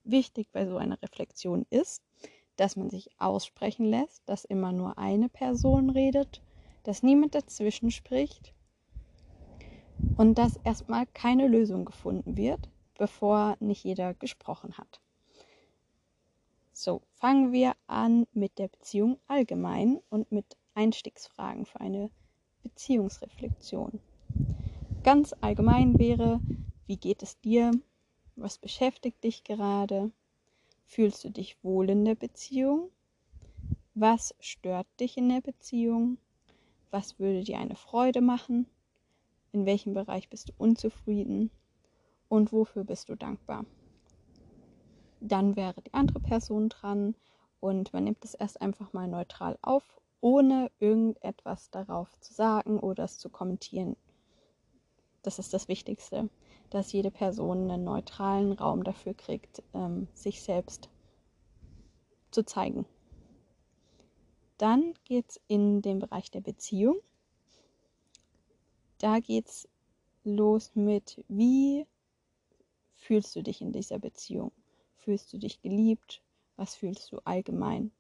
Wichtig 0.05 0.51
bei 0.53 0.67
so 0.67 0.77
einer 0.77 1.01
Reflexion 1.03 1.67
ist, 1.71 2.03
dass 2.57 2.77
man 2.77 2.91
sich 2.91 3.11
aussprechen 3.19 3.87
lässt, 3.87 4.23
dass 4.27 4.45
immer 4.45 4.73
nur 4.73 4.99
eine 4.99 5.29
Person 5.29 5.91
redet, 5.91 6.43
dass 6.83 7.03
niemand 7.03 7.35
dazwischen 7.35 7.91
spricht 7.91 8.53
und 10.17 10.37
dass 10.37 10.57
erstmal 10.65 11.07
keine 11.07 11.49
Lösung 11.49 11.85
gefunden 11.85 12.37
wird, 12.37 12.69
bevor 12.99 13.57
nicht 13.61 13.85
jeder 13.85 14.15
gesprochen 14.15 14.77
hat. 14.77 15.01
So, 16.73 17.03
fangen 17.13 17.53
wir 17.53 17.75
an 17.87 18.27
mit 18.33 18.59
der 18.59 18.69
Beziehung 18.69 19.19
allgemein 19.29 20.01
und 20.09 20.33
mit 20.33 20.57
Einstiegsfragen 20.75 21.67
für 21.67 21.81
eine 21.81 22.11
Beziehungsreflexion. 22.63 24.01
Ganz 25.03 25.35
allgemein 25.41 25.99
wäre, 25.99 26.41
wie 26.87 26.97
geht 26.97 27.23
es 27.23 27.39
dir? 27.41 27.73
Was 28.37 28.57
beschäftigt 28.57 29.23
dich 29.25 29.45
gerade? 29.45 30.11
Fühlst 30.87 31.23
du 31.25 31.31
dich 31.31 31.63
wohl 31.63 31.91
in 31.91 32.05
der 32.05 32.15
Beziehung? 32.15 32.91
Was 33.95 34.35
stört 34.41 34.87
dich 35.01 35.19
in 35.19 35.29
der 35.29 35.43
Beziehung? 35.43 36.17
Was 36.91 37.19
würde 37.19 37.45
dir 37.45 37.59
eine 37.59 37.77
Freude 37.77 38.23
machen? 38.23 38.67
In 39.53 39.67
welchem 39.67 39.93
Bereich 39.93 40.31
bist 40.31 40.49
du 40.49 40.53
unzufrieden? 40.57 41.51
Und 42.29 42.53
wofür 42.53 42.85
bist 42.85 43.11
du 43.11 43.17
dankbar? 43.17 43.67
Dann 45.21 45.55
wäre 45.55 45.83
die 45.83 45.93
andere 45.93 46.21
Person 46.21 46.71
dran 46.71 47.15
und 47.61 47.93
man 47.93 48.05
nimmt 48.05 48.25
es 48.25 48.35
erst 48.35 48.63
einfach 48.63 48.95
mal 48.95 49.09
neutral 49.09 49.59
auf, 49.61 50.01
ohne 50.23 50.71
irgendetwas 50.81 51.71
darauf 51.71 52.19
zu 52.21 52.33
sagen 52.33 52.81
oder 52.81 53.05
es 53.05 53.19
zu 53.19 53.29
kommentieren. 53.29 53.95
Das 55.23 55.39
ist 55.39 55.53
das 55.53 55.69
Wichtigste, 55.69 56.31
dass 56.73 56.93
jede 56.93 57.11
Person 57.11 57.71
einen 57.71 57.85
neutralen 57.85 58.53
Raum 58.53 58.83
dafür 58.83 59.13
kriegt, 59.13 59.63
ähm, 59.75 60.09
sich 60.15 60.41
selbst 60.43 60.89
zu 62.31 62.45
zeigen. 62.45 62.87
Dann 64.57 64.95
geht 65.05 65.29
es 65.29 65.41
in 65.49 65.83
den 65.83 65.99
Bereich 65.99 66.31
der 66.31 66.41
Beziehung. 66.41 66.97
Da 68.99 69.21
geht 69.21 69.49
es 69.49 69.69
los 70.25 70.75
mit, 70.75 71.23
wie 71.29 71.87
fühlst 72.95 73.37
du 73.37 73.43
dich 73.43 73.61
in 73.61 73.73
dieser 73.73 73.99
Beziehung? 73.99 74.53
Fühlst 74.97 75.31
du 75.33 75.39
dich 75.39 75.61
geliebt? 75.61 76.23
Was 76.57 76.75
fühlst 76.75 77.13
du 77.13 77.19
allgemein? 77.25 77.93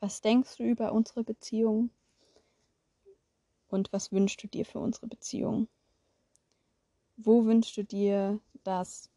Was 0.00 0.20
denkst 0.20 0.56
du 0.56 0.64
über 0.64 0.92
unsere 0.92 1.22
Beziehung? 1.22 1.90
Und 3.68 3.92
was 3.92 4.10
wünschst 4.10 4.42
du 4.42 4.48
dir 4.48 4.64
für 4.64 4.80
unsere 4.80 5.06
Beziehung? 5.06 5.68
Wo 7.16 7.44
wünschst 7.44 7.76
du 7.76 7.84
dir, 7.84 8.40
dass 8.64 9.10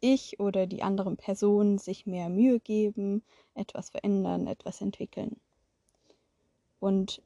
ich 0.00 0.40
oder 0.40 0.66
die 0.66 0.82
anderen 0.82 1.16
Personen 1.16 1.78
sich 1.78 2.06
mehr 2.06 2.28
Mühe 2.28 2.60
geben, 2.60 3.22
etwas 3.54 3.90
verändern, 3.90 4.46
etwas 4.46 4.80
entwickeln? 4.80 5.36
Und 6.80 7.22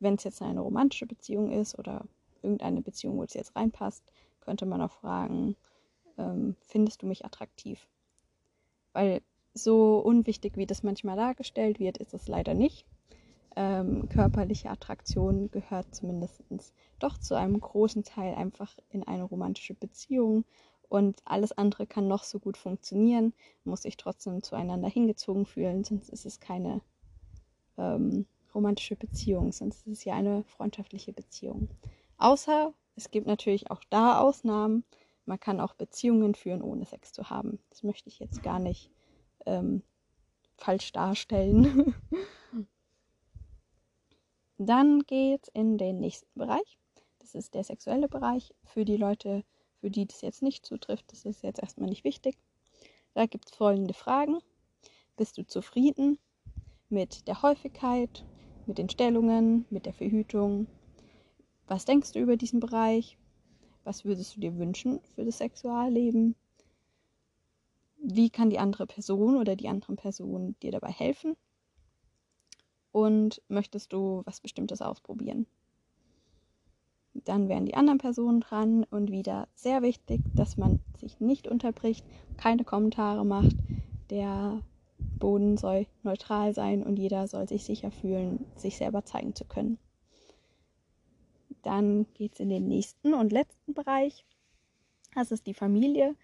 wenn 0.00 0.14
es 0.14 0.24
jetzt 0.24 0.42
eine 0.42 0.60
romantische 0.60 1.06
Beziehung 1.06 1.50
ist 1.50 1.78
oder 1.78 2.04
irgendeine 2.42 2.82
Beziehung, 2.82 3.18
wo 3.18 3.24
es 3.24 3.34
jetzt 3.34 3.56
reinpasst, 3.56 4.04
könnte 4.40 4.66
man 4.66 4.80
auch 4.80 4.92
fragen, 4.92 5.56
ähm, 6.16 6.56
findest 6.60 7.02
du 7.02 7.06
mich 7.06 7.24
attraktiv? 7.24 7.88
Weil 8.92 9.22
so 9.54 9.98
unwichtig, 9.98 10.56
wie 10.56 10.66
das 10.66 10.82
manchmal 10.82 11.16
dargestellt 11.16 11.80
wird, 11.80 11.98
ist 11.98 12.14
es 12.14 12.28
leider 12.28 12.54
nicht. 12.54 12.86
Ähm, 13.60 14.08
körperliche 14.08 14.70
Attraktion 14.70 15.50
gehört 15.50 15.92
zumindest 15.92 16.44
doch 17.00 17.18
zu 17.18 17.34
einem 17.34 17.58
großen 17.58 18.04
Teil 18.04 18.36
einfach 18.36 18.78
in 18.88 19.02
eine 19.02 19.24
romantische 19.24 19.74
Beziehung 19.74 20.44
und 20.88 21.20
alles 21.24 21.50
andere 21.50 21.88
kann 21.88 22.06
noch 22.06 22.22
so 22.22 22.38
gut 22.38 22.56
funktionieren, 22.56 23.32
muss 23.64 23.82
sich 23.82 23.96
trotzdem 23.96 24.44
zueinander 24.44 24.88
hingezogen 24.88 25.44
fühlen, 25.44 25.82
sonst 25.82 26.08
ist 26.08 26.24
es 26.24 26.38
keine 26.38 26.82
ähm, 27.78 28.26
romantische 28.54 28.94
Beziehung, 28.94 29.50
sonst 29.50 29.88
ist 29.88 29.92
es 29.98 30.04
ja 30.04 30.14
eine 30.14 30.44
freundschaftliche 30.44 31.12
Beziehung. 31.12 31.68
Außer 32.16 32.72
es 32.94 33.10
gibt 33.10 33.26
natürlich 33.26 33.72
auch 33.72 33.82
da 33.90 34.20
Ausnahmen, 34.20 34.84
man 35.26 35.40
kann 35.40 35.58
auch 35.58 35.74
Beziehungen 35.74 36.36
führen, 36.36 36.62
ohne 36.62 36.84
Sex 36.84 37.12
zu 37.12 37.28
haben. 37.28 37.58
Das 37.70 37.82
möchte 37.82 38.08
ich 38.08 38.20
jetzt 38.20 38.44
gar 38.44 38.60
nicht 38.60 38.92
ähm, 39.46 39.82
falsch 40.58 40.92
darstellen. 40.92 41.96
Dann 44.58 45.04
geht 45.06 45.44
es 45.44 45.48
in 45.54 45.78
den 45.78 46.00
nächsten 46.00 46.36
Bereich. 46.36 46.78
Das 47.20 47.36
ist 47.36 47.54
der 47.54 47.62
sexuelle 47.62 48.08
Bereich. 48.08 48.52
Für 48.64 48.84
die 48.84 48.96
Leute, 48.96 49.44
für 49.80 49.88
die 49.88 50.04
das 50.04 50.20
jetzt 50.20 50.42
nicht 50.42 50.66
zutrifft, 50.66 51.12
das 51.12 51.24
ist 51.24 51.42
jetzt 51.42 51.60
erstmal 51.60 51.88
nicht 51.88 52.02
wichtig. 52.02 52.36
Da 53.14 53.26
gibt 53.26 53.46
es 53.46 53.56
folgende 53.56 53.94
Fragen. 53.94 54.38
Bist 55.16 55.38
du 55.38 55.46
zufrieden 55.46 56.18
mit 56.88 57.28
der 57.28 57.42
Häufigkeit, 57.42 58.24
mit 58.66 58.78
den 58.78 58.88
Stellungen, 58.88 59.64
mit 59.70 59.86
der 59.86 59.94
Verhütung? 59.94 60.66
Was 61.68 61.84
denkst 61.84 62.12
du 62.12 62.18
über 62.18 62.36
diesen 62.36 62.58
Bereich? 62.58 63.16
Was 63.84 64.04
würdest 64.04 64.34
du 64.34 64.40
dir 64.40 64.58
wünschen 64.58 65.00
für 65.14 65.24
das 65.24 65.38
Sexualleben? 65.38 66.34
Wie 67.98 68.30
kann 68.30 68.50
die 68.50 68.58
andere 68.58 68.86
Person 68.88 69.36
oder 69.36 69.54
die 69.54 69.68
anderen 69.68 69.96
Personen 69.96 70.58
dir 70.60 70.72
dabei 70.72 70.90
helfen? 70.90 71.36
Und 72.92 73.42
möchtest 73.48 73.92
du 73.92 74.22
was 74.24 74.40
Bestimmtes 74.40 74.82
ausprobieren? 74.82 75.46
Dann 77.24 77.48
wären 77.48 77.66
die 77.66 77.74
anderen 77.74 77.98
Personen 77.98 78.40
dran 78.40 78.84
und 78.84 79.10
wieder 79.10 79.48
sehr 79.54 79.82
wichtig, 79.82 80.20
dass 80.34 80.56
man 80.56 80.80
sich 80.96 81.20
nicht 81.20 81.48
unterbricht, 81.48 82.04
keine 82.36 82.64
Kommentare 82.64 83.24
macht. 83.24 83.56
Der 84.10 84.62
Boden 85.18 85.56
soll 85.56 85.86
neutral 86.02 86.54
sein 86.54 86.82
und 86.82 86.96
jeder 86.98 87.26
soll 87.26 87.48
sich 87.48 87.64
sicher 87.64 87.90
fühlen, 87.90 88.46
sich 88.56 88.76
selber 88.76 89.04
zeigen 89.04 89.34
zu 89.34 89.44
können. 89.44 89.78
Dann 91.62 92.06
geht 92.14 92.34
es 92.34 92.40
in 92.40 92.48
den 92.48 92.68
nächsten 92.68 93.14
und 93.14 93.32
letzten 93.32 93.74
Bereich. 93.74 94.24
Das 95.14 95.30
ist 95.30 95.46
die 95.46 95.54
Familie. 95.54 96.14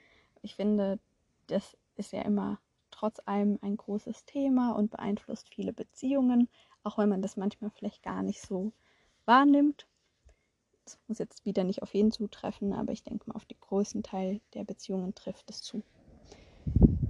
Ich 0.42 0.54
finde, 0.54 0.98
das 1.48 1.76
ist 1.96 2.12
ja 2.12 2.22
immer 2.22 2.58
trotz 2.94 3.20
allem 3.24 3.58
ein 3.62 3.76
großes 3.76 4.24
Thema 4.24 4.72
und 4.72 4.90
beeinflusst 4.90 5.48
viele 5.48 5.72
Beziehungen, 5.72 6.48
auch 6.82 6.98
wenn 6.98 7.08
man 7.08 7.22
das 7.22 7.36
manchmal 7.36 7.70
vielleicht 7.70 8.02
gar 8.02 8.22
nicht 8.22 8.40
so 8.40 8.72
wahrnimmt. 9.24 9.86
Das 10.84 10.98
muss 11.08 11.18
jetzt 11.18 11.44
wieder 11.44 11.64
nicht 11.64 11.82
auf 11.82 11.94
jeden 11.94 12.12
zutreffen, 12.12 12.72
aber 12.72 12.92
ich 12.92 13.02
denke 13.02 13.24
mal, 13.26 13.36
auf 13.36 13.46
den 13.46 13.58
größten 13.60 14.02
Teil 14.02 14.40
der 14.52 14.64
Beziehungen 14.64 15.14
trifft 15.14 15.50
es 15.50 15.62
zu. 15.62 15.82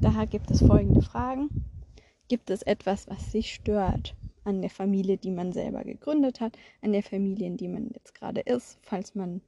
Daher 0.00 0.26
gibt 0.26 0.50
es 0.50 0.64
folgende 0.64 1.02
Fragen. 1.02 1.48
Gibt 2.28 2.50
es 2.50 2.62
etwas, 2.62 3.08
was 3.08 3.32
sich 3.32 3.52
stört? 3.54 4.14
an 4.44 4.60
der 4.60 4.70
Familie, 4.70 5.16
die 5.16 5.30
man 5.30 5.52
selber 5.52 5.84
gegründet 5.84 6.40
hat, 6.40 6.58
an 6.82 6.92
der 6.92 7.02
Familie, 7.02 7.46
in 7.46 7.56
die 7.56 7.68
man 7.68 7.90
jetzt 7.94 8.14
gerade 8.14 8.42
ist, 8.42 8.78
falls 8.82 9.14
man, 9.14 9.40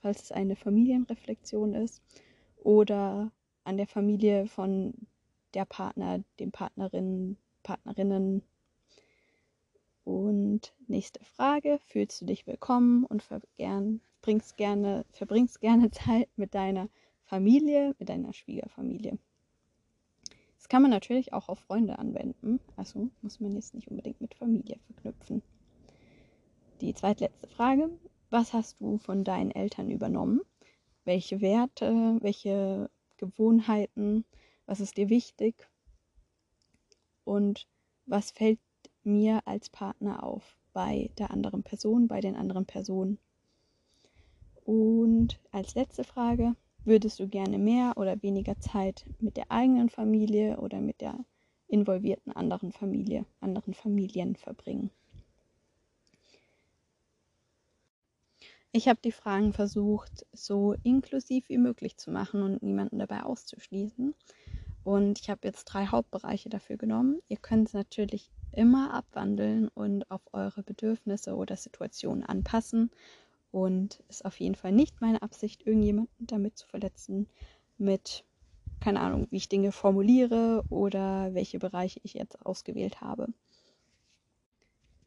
falls 0.00 0.24
es 0.24 0.32
eine 0.32 0.56
Familienreflexion 0.56 1.74
ist, 1.74 2.02
oder 2.58 3.32
an 3.64 3.76
der 3.76 3.86
Familie 3.86 4.46
von 4.46 4.94
der 5.54 5.64
Partner, 5.64 6.22
dem 6.38 6.52
Partnerin, 6.52 7.36
Partnerinnen. 7.62 8.42
Und 10.04 10.74
nächste 10.88 11.24
Frage: 11.24 11.78
Fühlst 11.86 12.20
du 12.20 12.26
dich 12.26 12.46
willkommen 12.46 13.04
und 13.04 13.22
verbringst 13.22 14.56
gerne, 14.56 15.04
verbringst 15.12 15.60
gerne 15.60 15.90
Zeit 15.92 16.28
mit 16.36 16.54
deiner 16.54 16.88
Familie, 17.24 17.94
mit 17.98 18.08
deiner 18.08 18.32
Schwiegerfamilie? 18.32 19.18
Das 20.56 20.68
kann 20.68 20.82
man 20.82 20.90
natürlich 20.90 21.32
auch 21.32 21.48
auf 21.48 21.58
Freunde 21.58 21.98
anwenden, 21.98 22.60
also 22.76 23.10
muss 23.20 23.40
man 23.40 23.52
jetzt 23.52 23.74
nicht 23.74 23.88
unbedingt 23.88 24.20
mit 24.20 24.34
Familie 24.34 24.78
verknüpfen. 24.86 25.42
Die 26.80 26.94
zweitletzte 26.94 27.48
Frage, 27.48 27.90
was 28.30 28.52
hast 28.52 28.80
du 28.80 28.98
von 28.98 29.24
deinen 29.24 29.50
Eltern 29.50 29.90
übernommen? 29.90 30.40
welche 31.04 31.40
Werte, 31.40 32.18
welche 32.20 32.90
Gewohnheiten, 33.16 34.24
was 34.66 34.80
ist 34.80 34.96
dir 34.96 35.08
wichtig 35.08 35.68
und 37.24 37.66
was 38.06 38.30
fällt 38.30 38.58
mir 39.04 39.46
als 39.46 39.68
Partner 39.70 40.22
auf 40.22 40.56
bei 40.72 41.10
der 41.18 41.30
anderen 41.30 41.62
Person, 41.62 42.08
bei 42.08 42.20
den 42.20 42.36
anderen 42.36 42.66
Personen. 42.66 43.18
Und 44.64 45.40
als 45.50 45.74
letzte 45.74 46.04
Frage, 46.04 46.54
würdest 46.84 47.20
du 47.20 47.28
gerne 47.28 47.58
mehr 47.58 47.94
oder 47.96 48.22
weniger 48.22 48.58
Zeit 48.58 49.06
mit 49.18 49.36
der 49.36 49.50
eigenen 49.50 49.88
Familie 49.88 50.58
oder 50.58 50.80
mit 50.80 51.00
der 51.00 51.24
involvierten 51.68 52.32
anderen 52.32 52.72
Familie, 52.72 53.26
anderen 53.40 53.74
Familien 53.74 54.36
verbringen? 54.36 54.90
Ich 58.74 58.88
habe 58.88 58.98
die 59.04 59.12
Fragen 59.12 59.52
versucht, 59.52 60.24
so 60.32 60.74
inklusiv 60.82 61.50
wie 61.50 61.58
möglich 61.58 61.98
zu 61.98 62.10
machen 62.10 62.42
und 62.42 62.62
niemanden 62.62 62.98
dabei 62.98 63.22
auszuschließen. 63.22 64.14
Und 64.82 65.20
ich 65.20 65.28
habe 65.28 65.40
jetzt 65.44 65.64
drei 65.66 65.86
Hauptbereiche 65.86 66.48
dafür 66.48 66.78
genommen. 66.78 67.20
Ihr 67.28 67.36
könnt 67.36 67.68
es 67.68 67.74
natürlich 67.74 68.30
immer 68.50 68.94
abwandeln 68.94 69.68
und 69.68 70.10
auf 70.10 70.22
eure 70.32 70.62
Bedürfnisse 70.62 71.36
oder 71.36 71.56
Situationen 71.56 72.24
anpassen. 72.24 72.90
Und 73.50 74.02
ist 74.08 74.24
auf 74.24 74.40
jeden 74.40 74.54
Fall 74.54 74.72
nicht 74.72 75.02
meine 75.02 75.20
Absicht, 75.20 75.66
irgendjemanden 75.66 76.26
damit 76.26 76.56
zu 76.56 76.66
verletzen, 76.66 77.28
mit, 77.76 78.24
keine 78.80 79.00
Ahnung, 79.00 79.26
wie 79.28 79.36
ich 79.36 79.50
Dinge 79.50 79.72
formuliere 79.72 80.64
oder 80.70 81.34
welche 81.34 81.58
Bereiche 81.58 82.00
ich 82.04 82.14
jetzt 82.14 82.40
ausgewählt 82.46 83.02
habe. 83.02 83.28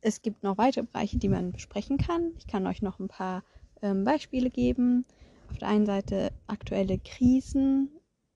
Es 0.07 0.21
gibt 0.21 0.43
noch 0.43 0.59
weitere 0.59 0.83
Bereiche, 0.83 1.17
die 1.17 1.29
man 1.29 1.51
besprechen 1.51 1.97
kann. 1.97 2.33
Ich 2.37 2.45
kann 2.45 2.67
euch 2.67 2.83
noch 2.83 2.99
ein 2.99 3.07
paar 3.07 3.43
ähm, 3.81 4.03
Beispiele 4.03 4.51
geben. 4.51 5.03
Auf 5.49 5.57
der 5.57 5.69
einen 5.69 5.87
Seite 5.87 6.31
aktuelle 6.45 6.99
Krisen, 6.99 7.89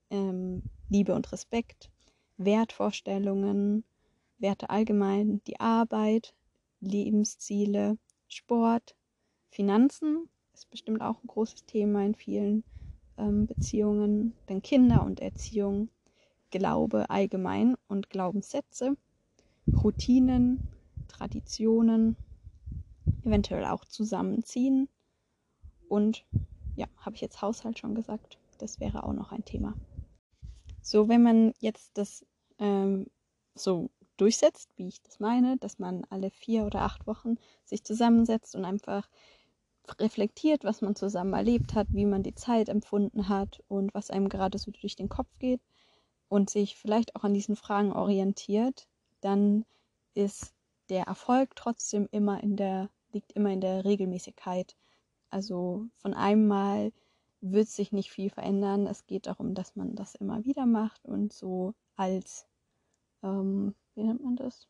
ähm, 0.09 0.63
Liebe 0.89 1.13
und 1.13 1.31
Respekt, 1.31 1.91
Wertvorstellungen, 2.37 3.83
Werte 4.39 4.71
allgemein, 4.71 5.41
die 5.45 5.59
Arbeit, 5.59 6.33
Lebensziele, 6.79 7.99
Sport, 8.27 8.95
Finanzen 9.51 10.27
ist 10.55 10.71
bestimmt 10.71 11.03
auch 11.03 11.21
ein 11.23 11.27
großes 11.27 11.65
Thema 11.67 12.03
in 12.03 12.15
vielen 12.15 12.63
ähm, 13.19 13.45
Beziehungen, 13.45 14.33
dann 14.47 14.63
Kinder 14.63 15.03
und 15.03 15.19
Erziehung, 15.19 15.89
Glaube 16.49 17.11
allgemein 17.11 17.75
und 17.87 18.09
Glaubenssätze, 18.09 18.97
Routinen, 19.71 20.67
Traditionen, 21.09 22.15
eventuell 23.23 23.65
auch 23.65 23.85
Zusammenziehen 23.85 24.87
und 25.89 26.25
ja, 26.75 26.87
habe 26.97 27.15
ich 27.15 27.21
jetzt 27.21 27.41
Haushalt 27.41 27.79
schon 27.79 27.95
gesagt, 27.95 28.37
das 28.59 28.79
wäre 28.79 29.03
auch 29.03 29.13
noch 29.13 29.31
ein 29.31 29.43
Thema. 29.43 29.73
So, 30.81 31.09
wenn 31.09 31.23
man 31.23 31.53
jetzt 31.59 31.97
das 31.97 32.25
ähm, 32.57 33.07
so 33.55 33.89
durchsetzt, 34.17 34.69
wie 34.77 34.87
ich 34.87 35.01
das 35.01 35.19
meine, 35.19 35.57
dass 35.57 35.79
man 35.79 36.05
alle 36.09 36.29
vier 36.29 36.65
oder 36.65 36.81
acht 36.81 37.07
Wochen 37.07 37.35
sich 37.65 37.83
zusammensetzt 37.83 38.55
und 38.55 38.65
einfach 38.65 39.09
reflektiert, 39.99 40.63
was 40.63 40.81
man 40.81 40.95
zusammen 40.95 41.33
erlebt 41.33 41.73
hat, 41.73 41.87
wie 41.91 42.05
man 42.05 42.21
die 42.21 42.35
Zeit 42.35 42.69
empfunden 42.69 43.27
hat 43.29 43.61
und 43.67 43.93
was 43.93 44.11
einem 44.11 44.29
gerade 44.29 44.57
so 44.57 44.71
durch 44.71 44.95
den 44.95 45.09
Kopf 45.09 45.29
geht 45.39 45.61
und 46.27 46.49
sich 46.49 46.75
vielleicht 46.75 47.15
auch 47.15 47.23
an 47.23 47.33
diesen 47.33 47.55
Fragen 47.55 47.91
orientiert, 47.91 48.87
dann 49.21 49.65
ist 50.13 50.53
der 50.89 51.03
Erfolg 51.03 51.55
trotzdem 51.55 52.07
immer 52.11 52.41
in 52.43 52.55
der, 52.55 52.89
liegt 53.11 53.31
immer 53.33 53.51
in 53.51 53.61
der 53.61 53.85
Regelmäßigkeit. 53.85 54.75
Also 55.29 55.85
von 55.97 56.13
einem 56.13 56.47
Mal 56.47 56.91
wird 57.41 57.67
sich 57.67 57.91
nicht 57.91 58.11
viel 58.11 58.29
verändern. 58.29 58.87
Es 58.87 59.05
geht 59.05 59.27
darum, 59.27 59.53
dass 59.53 59.75
man 59.75 59.95
das 59.95 60.15
immer 60.15 60.43
wieder 60.45 60.65
macht 60.65 61.05
und 61.05 61.31
so 61.33 61.73
als 61.95 62.47
ähm, 63.23 63.75
wie 63.95 64.03
nennt 64.03 64.23
man 64.23 64.35
das? 64.35 64.67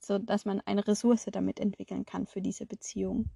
So, 0.00 0.18
dass 0.18 0.44
man 0.44 0.60
eine 0.62 0.86
Ressource 0.86 1.26
damit 1.30 1.60
entwickeln 1.60 2.06
kann 2.06 2.26
für 2.26 2.40
diese 2.40 2.66
Beziehung. 2.66 3.30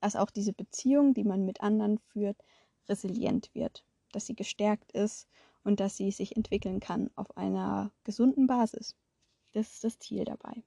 Dass 0.00 0.16
auch 0.16 0.30
diese 0.30 0.52
Beziehung, 0.52 1.14
die 1.14 1.24
man 1.24 1.44
mit 1.44 1.62
anderen 1.62 1.98
führt, 1.98 2.36
resilient 2.88 3.50
wird, 3.54 3.84
dass 4.12 4.26
sie 4.26 4.36
gestärkt 4.36 4.92
ist 4.92 5.26
und 5.64 5.80
dass 5.80 5.96
sie 5.96 6.10
sich 6.10 6.36
entwickeln 6.36 6.80
kann 6.80 7.10
auf 7.16 7.36
einer 7.36 7.90
gesunden 8.04 8.46
Basis. 8.46 8.94
Das 9.54 9.72
ist 9.72 9.84
das 9.84 9.98
Ziel 9.98 10.24
dabei. 10.24 10.62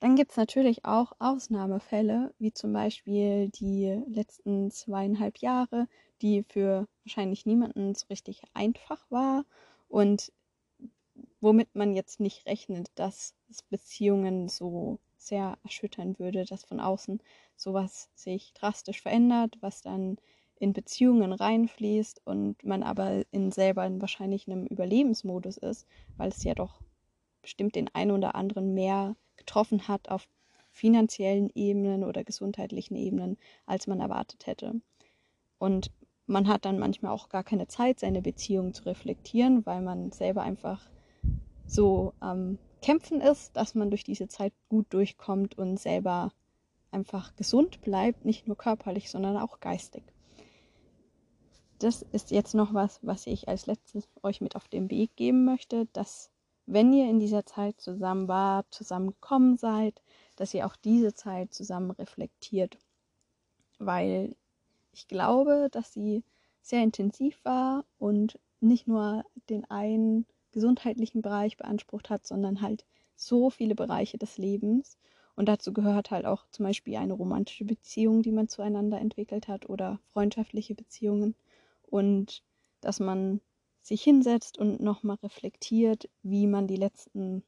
Dann 0.00 0.16
gibt 0.16 0.32
es 0.32 0.36
natürlich 0.36 0.84
auch 0.84 1.12
Ausnahmefälle, 1.18 2.34
wie 2.38 2.52
zum 2.52 2.74
Beispiel 2.74 3.48
die 3.48 4.02
letzten 4.06 4.70
zweieinhalb 4.70 5.38
Jahre, 5.38 5.88
die 6.20 6.42
für 6.42 6.86
wahrscheinlich 7.04 7.46
niemanden 7.46 7.94
so 7.94 8.06
richtig 8.10 8.42
einfach 8.52 9.10
war 9.10 9.46
und 9.88 10.30
womit 11.40 11.74
man 11.74 11.94
jetzt 11.94 12.20
nicht 12.20 12.46
rechnet, 12.46 12.90
dass 12.96 13.34
es 13.48 13.62
Beziehungen 13.62 14.48
so 14.48 14.98
sehr 15.16 15.56
erschüttern 15.64 16.18
würde, 16.18 16.44
dass 16.44 16.64
von 16.64 16.80
außen 16.80 17.22
sowas 17.56 18.10
sich 18.14 18.52
drastisch 18.52 19.00
verändert, 19.00 19.56
was 19.60 19.80
dann 19.80 20.18
in 20.56 20.74
Beziehungen 20.74 21.32
reinfließt 21.32 22.20
und 22.26 22.62
man 22.62 22.82
aber 22.82 23.24
in 23.30 23.50
selber 23.52 23.86
in 23.86 24.02
wahrscheinlich 24.02 24.46
einem 24.46 24.66
Überlebensmodus 24.66 25.56
ist, 25.56 25.86
weil 26.18 26.28
es 26.28 26.44
ja 26.44 26.54
doch 26.54 26.82
bestimmt 27.44 27.76
den 27.76 27.94
einen 27.94 28.10
oder 28.10 28.34
anderen 28.34 28.74
mehr 28.74 29.16
getroffen 29.36 29.86
hat 29.88 30.08
auf 30.08 30.28
finanziellen 30.70 31.50
Ebenen 31.54 32.02
oder 32.02 32.24
gesundheitlichen 32.24 32.96
Ebenen, 32.96 33.38
als 33.64 33.86
man 33.86 34.00
erwartet 34.00 34.46
hätte. 34.46 34.80
Und 35.58 35.92
man 36.26 36.48
hat 36.48 36.64
dann 36.64 36.78
manchmal 36.78 37.12
auch 37.12 37.28
gar 37.28 37.44
keine 37.44 37.68
Zeit, 37.68 38.00
seine 38.00 38.22
Beziehung 38.22 38.74
zu 38.74 38.84
reflektieren, 38.84 39.64
weil 39.66 39.82
man 39.82 40.10
selber 40.10 40.42
einfach 40.42 40.88
so 41.66 42.12
am 42.20 42.58
Kämpfen 42.82 43.20
ist, 43.20 43.56
dass 43.56 43.74
man 43.74 43.90
durch 43.90 44.04
diese 44.04 44.28
Zeit 44.28 44.52
gut 44.68 44.86
durchkommt 44.90 45.56
und 45.56 45.78
selber 45.78 46.32
einfach 46.90 47.34
gesund 47.36 47.80
bleibt, 47.80 48.24
nicht 48.24 48.46
nur 48.46 48.56
körperlich, 48.56 49.10
sondern 49.10 49.36
auch 49.36 49.60
geistig. 49.60 50.02
Das 51.78 52.02
ist 52.02 52.30
jetzt 52.30 52.54
noch 52.54 52.72
was, 52.74 53.00
was 53.02 53.26
ich 53.26 53.48
als 53.48 53.66
letztes 53.66 54.08
euch 54.22 54.40
mit 54.40 54.56
auf 54.56 54.68
den 54.68 54.90
Weg 54.90 55.14
geben 55.16 55.44
möchte, 55.44 55.86
dass 55.92 56.30
wenn 56.66 56.92
ihr 56.92 57.08
in 57.08 57.20
dieser 57.20 57.44
Zeit 57.44 57.80
zusammen 57.80 58.28
wart, 58.28 58.66
zusammengekommen 58.70 59.56
seid, 59.56 60.00
dass 60.36 60.54
ihr 60.54 60.66
auch 60.66 60.76
diese 60.76 61.14
Zeit 61.14 61.52
zusammen 61.52 61.90
reflektiert, 61.90 62.78
weil 63.78 64.34
ich 64.92 65.08
glaube, 65.08 65.68
dass 65.70 65.92
sie 65.92 66.24
sehr 66.62 66.82
intensiv 66.82 67.44
war 67.44 67.84
und 67.98 68.38
nicht 68.60 68.88
nur 68.88 69.24
den 69.50 69.64
einen 69.70 70.26
gesundheitlichen 70.52 71.20
Bereich 71.20 71.56
beansprucht 71.56 72.08
hat, 72.10 72.26
sondern 72.26 72.62
halt 72.62 72.86
so 73.16 73.50
viele 73.50 73.74
Bereiche 73.74 74.18
des 74.18 74.38
Lebens. 74.38 74.96
Und 75.36 75.48
dazu 75.48 75.72
gehört 75.72 76.10
halt 76.10 76.26
auch 76.26 76.46
zum 76.50 76.64
Beispiel 76.64 76.96
eine 76.96 77.12
romantische 77.12 77.64
Beziehung, 77.64 78.22
die 78.22 78.32
man 78.32 78.48
zueinander 78.48 79.00
entwickelt 79.00 79.48
hat 79.48 79.68
oder 79.68 79.98
freundschaftliche 80.12 80.74
Beziehungen. 80.74 81.34
Und 81.82 82.42
dass 82.80 83.00
man 83.00 83.40
sich 83.84 84.02
hinsetzt 84.02 84.58
und 84.58 84.80
nochmal 84.80 85.18
reflektiert, 85.22 86.08
wie 86.22 86.46
man 86.46 86.66
die 86.66 86.76
letzten 86.76 87.44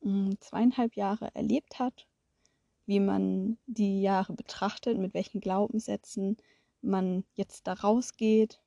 mh, 0.00 0.30
hm, 0.30 0.40
zweieinhalb 0.40 0.96
Jahre 0.96 1.30
erlebt 1.34 1.78
hat, 1.78 2.06
wie 2.86 3.00
man 3.00 3.58
die 3.66 4.00
Jahre 4.00 4.32
betrachtet, 4.32 4.98
mit 4.98 5.12
welchen 5.12 5.40
Glaubenssätzen 5.40 6.38
man 6.80 7.24
jetzt 7.34 7.66
da 7.66 7.74
rausgeht, 7.74 8.60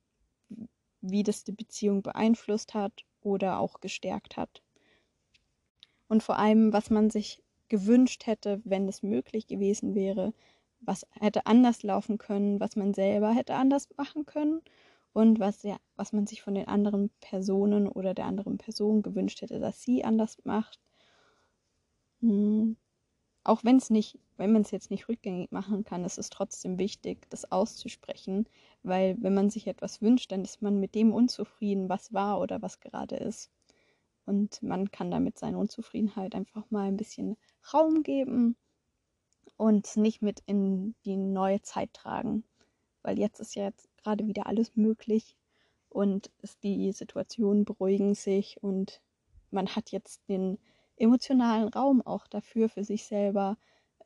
wie 1.00 1.24
das 1.24 1.42
die 1.42 1.52
Beziehung 1.52 2.02
beeinflusst 2.02 2.72
hat 2.74 3.04
oder 3.20 3.58
auch 3.58 3.80
gestärkt 3.80 4.36
hat. 4.36 4.62
Und 6.08 6.22
vor 6.22 6.38
allem, 6.38 6.72
was 6.72 6.88
man 6.90 7.10
sich 7.10 7.42
gewünscht 7.68 8.26
hätte, 8.26 8.60
wenn 8.64 8.88
es 8.88 9.02
möglich 9.02 9.48
gewesen 9.48 9.94
wäre, 9.96 10.34
was 10.80 11.04
hätte 11.18 11.46
anders 11.46 11.82
laufen 11.82 12.16
können, 12.18 12.60
was 12.60 12.76
man 12.76 12.94
selber 12.94 13.32
hätte 13.32 13.54
anders 13.54 13.88
machen 13.96 14.24
können 14.24 14.62
und 15.12 15.40
was, 15.40 15.62
ja, 15.62 15.78
was 15.96 16.12
man 16.12 16.26
sich 16.26 16.42
von 16.42 16.54
den 16.54 16.68
anderen 16.68 17.10
Personen 17.20 17.88
oder 17.88 18.14
der 18.14 18.26
anderen 18.26 18.58
Person 18.58 19.02
gewünscht 19.02 19.42
hätte, 19.42 19.58
dass 19.60 19.82
sie 19.82 20.04
anders 20.04 20.38
macht. 20.44 20.78
Hm. 22.20 22.76
Auch 23.42 23.64
wenn 23.64 23.78
es 23.78 23.90
nicht, 23.90 24.18
wenn 24.36 24.52
man 24.52 24.62
es 24.62 24.70
jetzt 24.70 24.90
nicht 24.90 25.08
rückgängig 25.08 25.50
machen 25.50 25.84
kann, 25.84 26.04
ist 26.04 26.18
es 26.18 26.28
trotzdem 26.30 26.78
wichtig, 26.78 27.26
das 27.30 27.50
auszusprechen, 27.50 28.46
weil 28.82 29.16
wenn 29.20 29.34
man 29.34 29.50
sich 29.50 29.66
etwas 29.66 30.02
wünscht, 30.02 30.30
dann 30.30 30.42
ist 30.42 30.62
man 30.62 30.78
mit 30.78 30.94
dem 30.94 31.12
unzufrieden, 31.12 31.88
was 31.88 32.12
war 32.12 32.40
oder 32.40 32.60
was 32.62 32.80
gerade 32.80 33.16
ist. 33.16 33.50
Und 34.26 34.62
man 34.62 34.90
kann 34.90 35.10
damit 35.10 35.38
seine 35.38 35.58
Unzufriedenheit 35.58 36.34
einfach 36.34 36.70
mal 36.70 36.86
ein 36.86 36.96
bisschen 36.96 37.36
Raum 37.72 38.02
geben 38.02 38.56
und 39.56 39.96
nicht 39.96 40.22
mit 40.22 40.42
in 40.46 40.94
die 41.04 41.16
neue 41.16 41.62
Zeit 41.62 41.92
tragen. 41.94 42.44
Weil 43.02 43.18
jetzt 43.18 43.40
ist 43.40 43.54
ja 43.54 43.64
jetzt 43.64 43.89
gerade 44.02 44.26
wieder 44.26 44.46
alles 44.46 44.76
möglich 44.76 45.36
und 45.88 46.30
die 46.62 46.92
Situationen 46.92 47.64
beruhigen 47.64 48.14
sich 48.14 48.62
und 48.62 49.00
man 49.50 49.68
hat 49.68 49.90
jetzt 49.90 50.28
den 50.28 50.58
emotionalen 50.96 51.68
Raum 51.68 52.02
auch 52.02 52.26
dafür, 52.26 52.68
für 52.68 52.84
sich 52.84 53.06
selber 53.06 53.56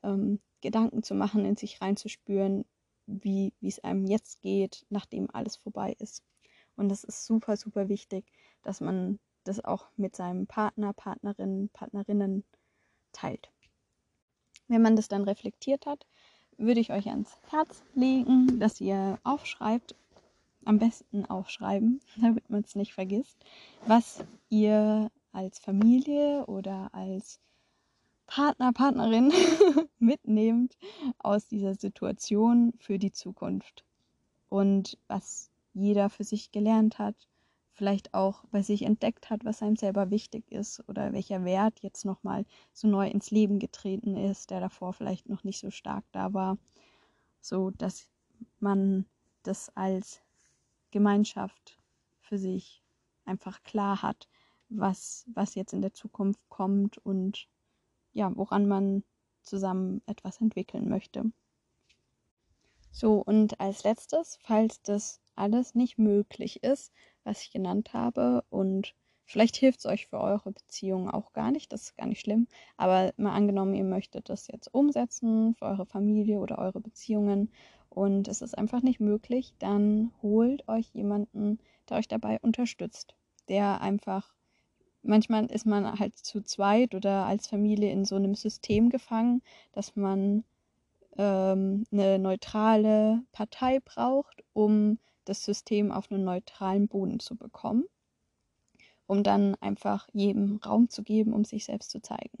ähm, 0.03 0.39
Gedanken 0.61 1.03
zu 1.03 1.13
machen, 1.13 1.45
in 1.45 1.55
sich 1.55 1.81
reinzuspüren, 1.81 2.65
wie 3.05 3.53
es 3.61 3.83
einem 3.83 4.05
jetzt 4.05 4.41
geht, 4.41 4.85
nachdem 4.89 5.29
alles 5.31 5.57
vorbei 5.57 5.95
ist. 5.99 6.23
Und 6.75 6.89
das 6.89 7.03
ist 7.03 7.25
super, 7.25 7.57
super 7.57 7.87
wichtig, 7.87 8.25
dass 8.63 8.81
man 8.81 9.19
das 9.43 9.63
auch 9.63 9.87
mit 9.95 10.15
seinem 10.15 10.47
Partner, 10.47 10.93
Partnerin, 10.93 11.69
Partnerinnen 11.69 12.43
teilt. 13.11 13.51
Wenn 14.67 14.81
man 14.81 14.95
das 14.95 15.07
dann 15.07 15.23
reflektiert 15.23 15.85
hat, 15.85 16.07
würde 16.57 16.79
ich 16.79 16.91
euch 16.91 17.07
ans 17.07 17.37
Herz 17.49 17.83
legen, 17.93 18.59
dass 18.59 18.81
ihr 18.81 19.19
aufschreibt, 19.23 19.95
am 20.63 20.79
besten 20.79 21.25
aufschreiben, 21.25 22.01
damit 22.21 22.49
man 22.49 22.61
es 22.61 22.75
nicht 22.75 22.93
vergisst, 22.93 23.37
was 23.85 24.23
ihr 24.49 25.11
als 25.31 25.59
Familie 25.59 26.45
oder 26.47 26.89
als 26.93 27.39
Partner, 28.27 28.73
Partnerin 28.73 29.31
mitnehmt 29.99 30.77
aus 31.19 31.47
dieser 31.47 31.75
Situation 31.75 32.73
für 32.79 32.97
die 32.97 33.11
Zukunft. 33.11 33.83
Und 34.49 34.97
was 35.07 35.51
jeder 35.73 36.09
für 36.09 36.23
sich 36.23 36.51
gelernt 36.51 36.97
hat, 36.97 37.15
vielleicht 37.75 38.13
auch 38.13 38.45
bei 38.51 38.61
sich 38.61 38.83
entdeckt 38.83 39.29
hat, 39.29 39.43
was 39.43 39.61
einem 39.61 39.75
selber 39.75 40.09
wichtig 40.09 40.49
ist 40.51 40.81
oder 40.87 41.11
welcher 41.11 41.43
Wert 41.43 41.81
jetzt 41.81 42.05
nochmal 42.05 42.45
so 42.73 42.87
neu 42.87 43.07
ins 43.07 43.31
Leben 43.31 43.59
getreten 43.59 44.15
ist, 44.15 44.49
der 44.49 44.61
davor 44.61 44.93
vielleicht 44.93 45.27
noch 45.27 45.43
nicht 45.43 45.59
so 45.59 45.69
stark 45.71 46.05
da 46.13 46.33
war, 46.33 46.57
so 47.41 47.71
dass 47.71 48.09
man 48.59 49.05
das 49.43 49.75
als 49.75 50.21
Gemeinschaft 50.91 51.77
für 52.21 52.37
sich 52.37 52.81
einfach 53.25 53.61
klar 53.63 54.01
hat, 54.01 54.29
was, 54.69 55.25
was 55.33 55.55
jetzt 55.55 55.73
in 55.73 55.81
der 55.81 55.93
Zukunft 55.93 56.39
kommt 56.47 56.97
und 56.99 57.49
ja, 58.13 58.31
woran 58.35 58.67
man 58.67 59.03
zusammen 59.43 60.01
etwas 60.05 60.39
entwickeln 60.39 60.87
möchte. 60.87 61.31
So, 62.91 63.21
und 63.21 63.59
als 63.59 63.83
letztes, 63.83 64.37
falls 64.41 64.81
das 64.81 65.19
alles 65.35 65.75
nicht 65.75 65.97
möglich 65.97 66.63
ist, 66.63 66.93
was 67.25 67.41
ich 67.41 67.51
genannt 67.51 67.93
habe, 67.93 68.43
und 68.49 68.95
vielleicht 69.25 69.57
hilft 69.57 69.79
es 69.79 69.85
euch 69.85 70.07
für 70.07 70.19
eure 70.19 70.51
Beziehung 70.51 71.09
auch 71.09 71.33
gar 71.33 71.51
nicht, 71.51 71.73
das 71.73 71.83
ist 71.83 71.97
gar 71.97 72.07
nicht 72.07 72.21
schlimm, 72.21 72.47
aber 72.77 73.13
mal 73.17 73.33
angenommen, 73.33 73.73
ihr 73.73 73.83
möchtet 73.83 74.29
das 74.29 74.47
jetzt 74.47 74.73
umsetzen 74.73 75.55
für 75.55 75.65
eure 75.65 75.85
Familie 75.85 76.39
oder 76.39 76.59
eure 76.59 76.79
Beziehungen 76.79 77.51
und 77.89 78.27
es 78.27 78.41
ist 78.41 78.57
einfach 78.57 78.81
nicht 78.81 78.99
möglich, 78.99 79.53
dann 79.59 80.11
holt 80.21 80.67
euch 80.67 80.87
jemanden, 80.93 81.59
der 81.89 81.97
euch 81.97 82.07
dabei 82.07 82.39
unterstützt, 82.41 83.15
der 83.49 83.81
einfach 83.81 84.35
manchmal 85.05 85.45
ist 85.45 85.65
man 85.65 85.99
halt 85.99 86.17
zu 86.17 86.41
zweit 86.41 86.95
oder 86.95 87.25
als 87.25 87.47
Familie 87.47 87.91
in 87.91 88.05
so 88.05 88.15
einem 88.15 88.35
System 88.35 88.89
gefangen, 88.89 89.41
dass 89.71 89.95
man 89.95 90.43
ähm, 91.17 91.85
eine 91.91 92.19
neutrale 92.19 93.23
Partei 93.31 93.79
braucht, 93.79 94.43
um 94.53 94.99
das 95.25 95.43
System 95.43 95.91
auf 95.91 96.11
einen 96.11 96.23
neutralen 96.23 96.87
Boden 96.87 97.19
zu 97.19 97.35
bekommen, 97.35 97.85
um 99.07 99.23
dann 99.23 99.55
einfach 99.55 100.07
jedem 100.13 100.57
Raum 100.57 100.89
zu 100.89 101.03
geben, 101.03 101.33
um 101.33 101.43
sich 101.43 101.65
selbst 101.65 101.91
zu 101.91 102.01
zeigen. 102.01 102.37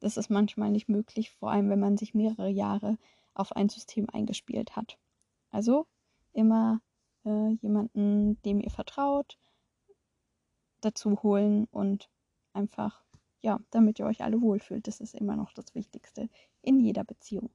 Das 0.00 0.16
ist 0.16 0.30
manchmal 0.30 0.70
nicht 0.70 0.88
möglich, 0.88 1.30
vor 1.30 1.50
allem 1.50 1.70
wenn 1.70 1.80
man 1.80 1.96
sich 1.96 2.14
mehrere 2.14 2.48
Jahre 2.48 2.98
auf 3.34 3.54
ein 3.54 3.68
System 3.68 4.08
eingespielt 4.10 4.74
hat. 4.74 4.98
Also 5.50 5.86
immer 6.32 6.80
äh, 7.24 7.50
jemanden, 7.60 8.40
dem 8.42 8.60
ihr 8.60 8.70
vertraut, 8.70 9.38
dazu 10.80 11.22
holen 11.22 11.66
und 11.70 12.10
einfach, 12.52 13.04
ja, 13.40 13.60
damit 13.70 13.98
ihr 13.98 14.06
euch 14.06 14.22
alle 14.22 14.40
wohlfühlt. 14.40 14.86
Das 14.86 15.00
ist 15.00 15.14
immer 15.14 15.36
noch 15.36 15.52
das 15.52 15.74
Wichtigste 15.74 16.28
in 16.62 16.80
jeder 16.80 17.04
Beziehung. 17.04 17.50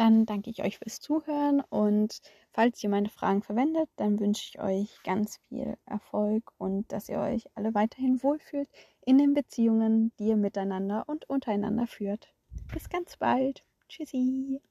Dann 0.00 0.24
danke 0.24 0.48
ich 0.48 0.62
euch 0.62 0.78
fürs 0.78 0.98
Zuhören 0.98 1.60
und 1.68 2.22
falls 2.52 2.82
ihr 2.82 2.88
meine 2.88 3.10
Fragen 3.10 3.42
verwendet, 3.42 3.90
dann 3.96 4.18
wünsche 4.18 4.48
ich 4.48 4.58
euch 4.58 5.02
ganz 5.04 5.36
viel 5.46 5.76
Erfolg 5.84 6.52
und 6.56 6.90
dass 6.90 7.10
ihr 7.10 7.18
euch 7.20 7.44
alle 7.54 7.74
weiterhin 7.74 8.22
wohlfühlt 8.22 8.70
in 9.04 9.18
den 9.18 9.34
Beziehungen, 9.34 10.10
die 10.18 10.28
ihr 10.28 10.36
miteinander 10.36 11.06
und 11.06 11.28
untereinander 11.28 11.86
führt. 11.86 12.32
Bis 12.72 12.88
ganz 12.88 13.18
bald. 13.18 13.62
Tschüssi. 13.90 14.62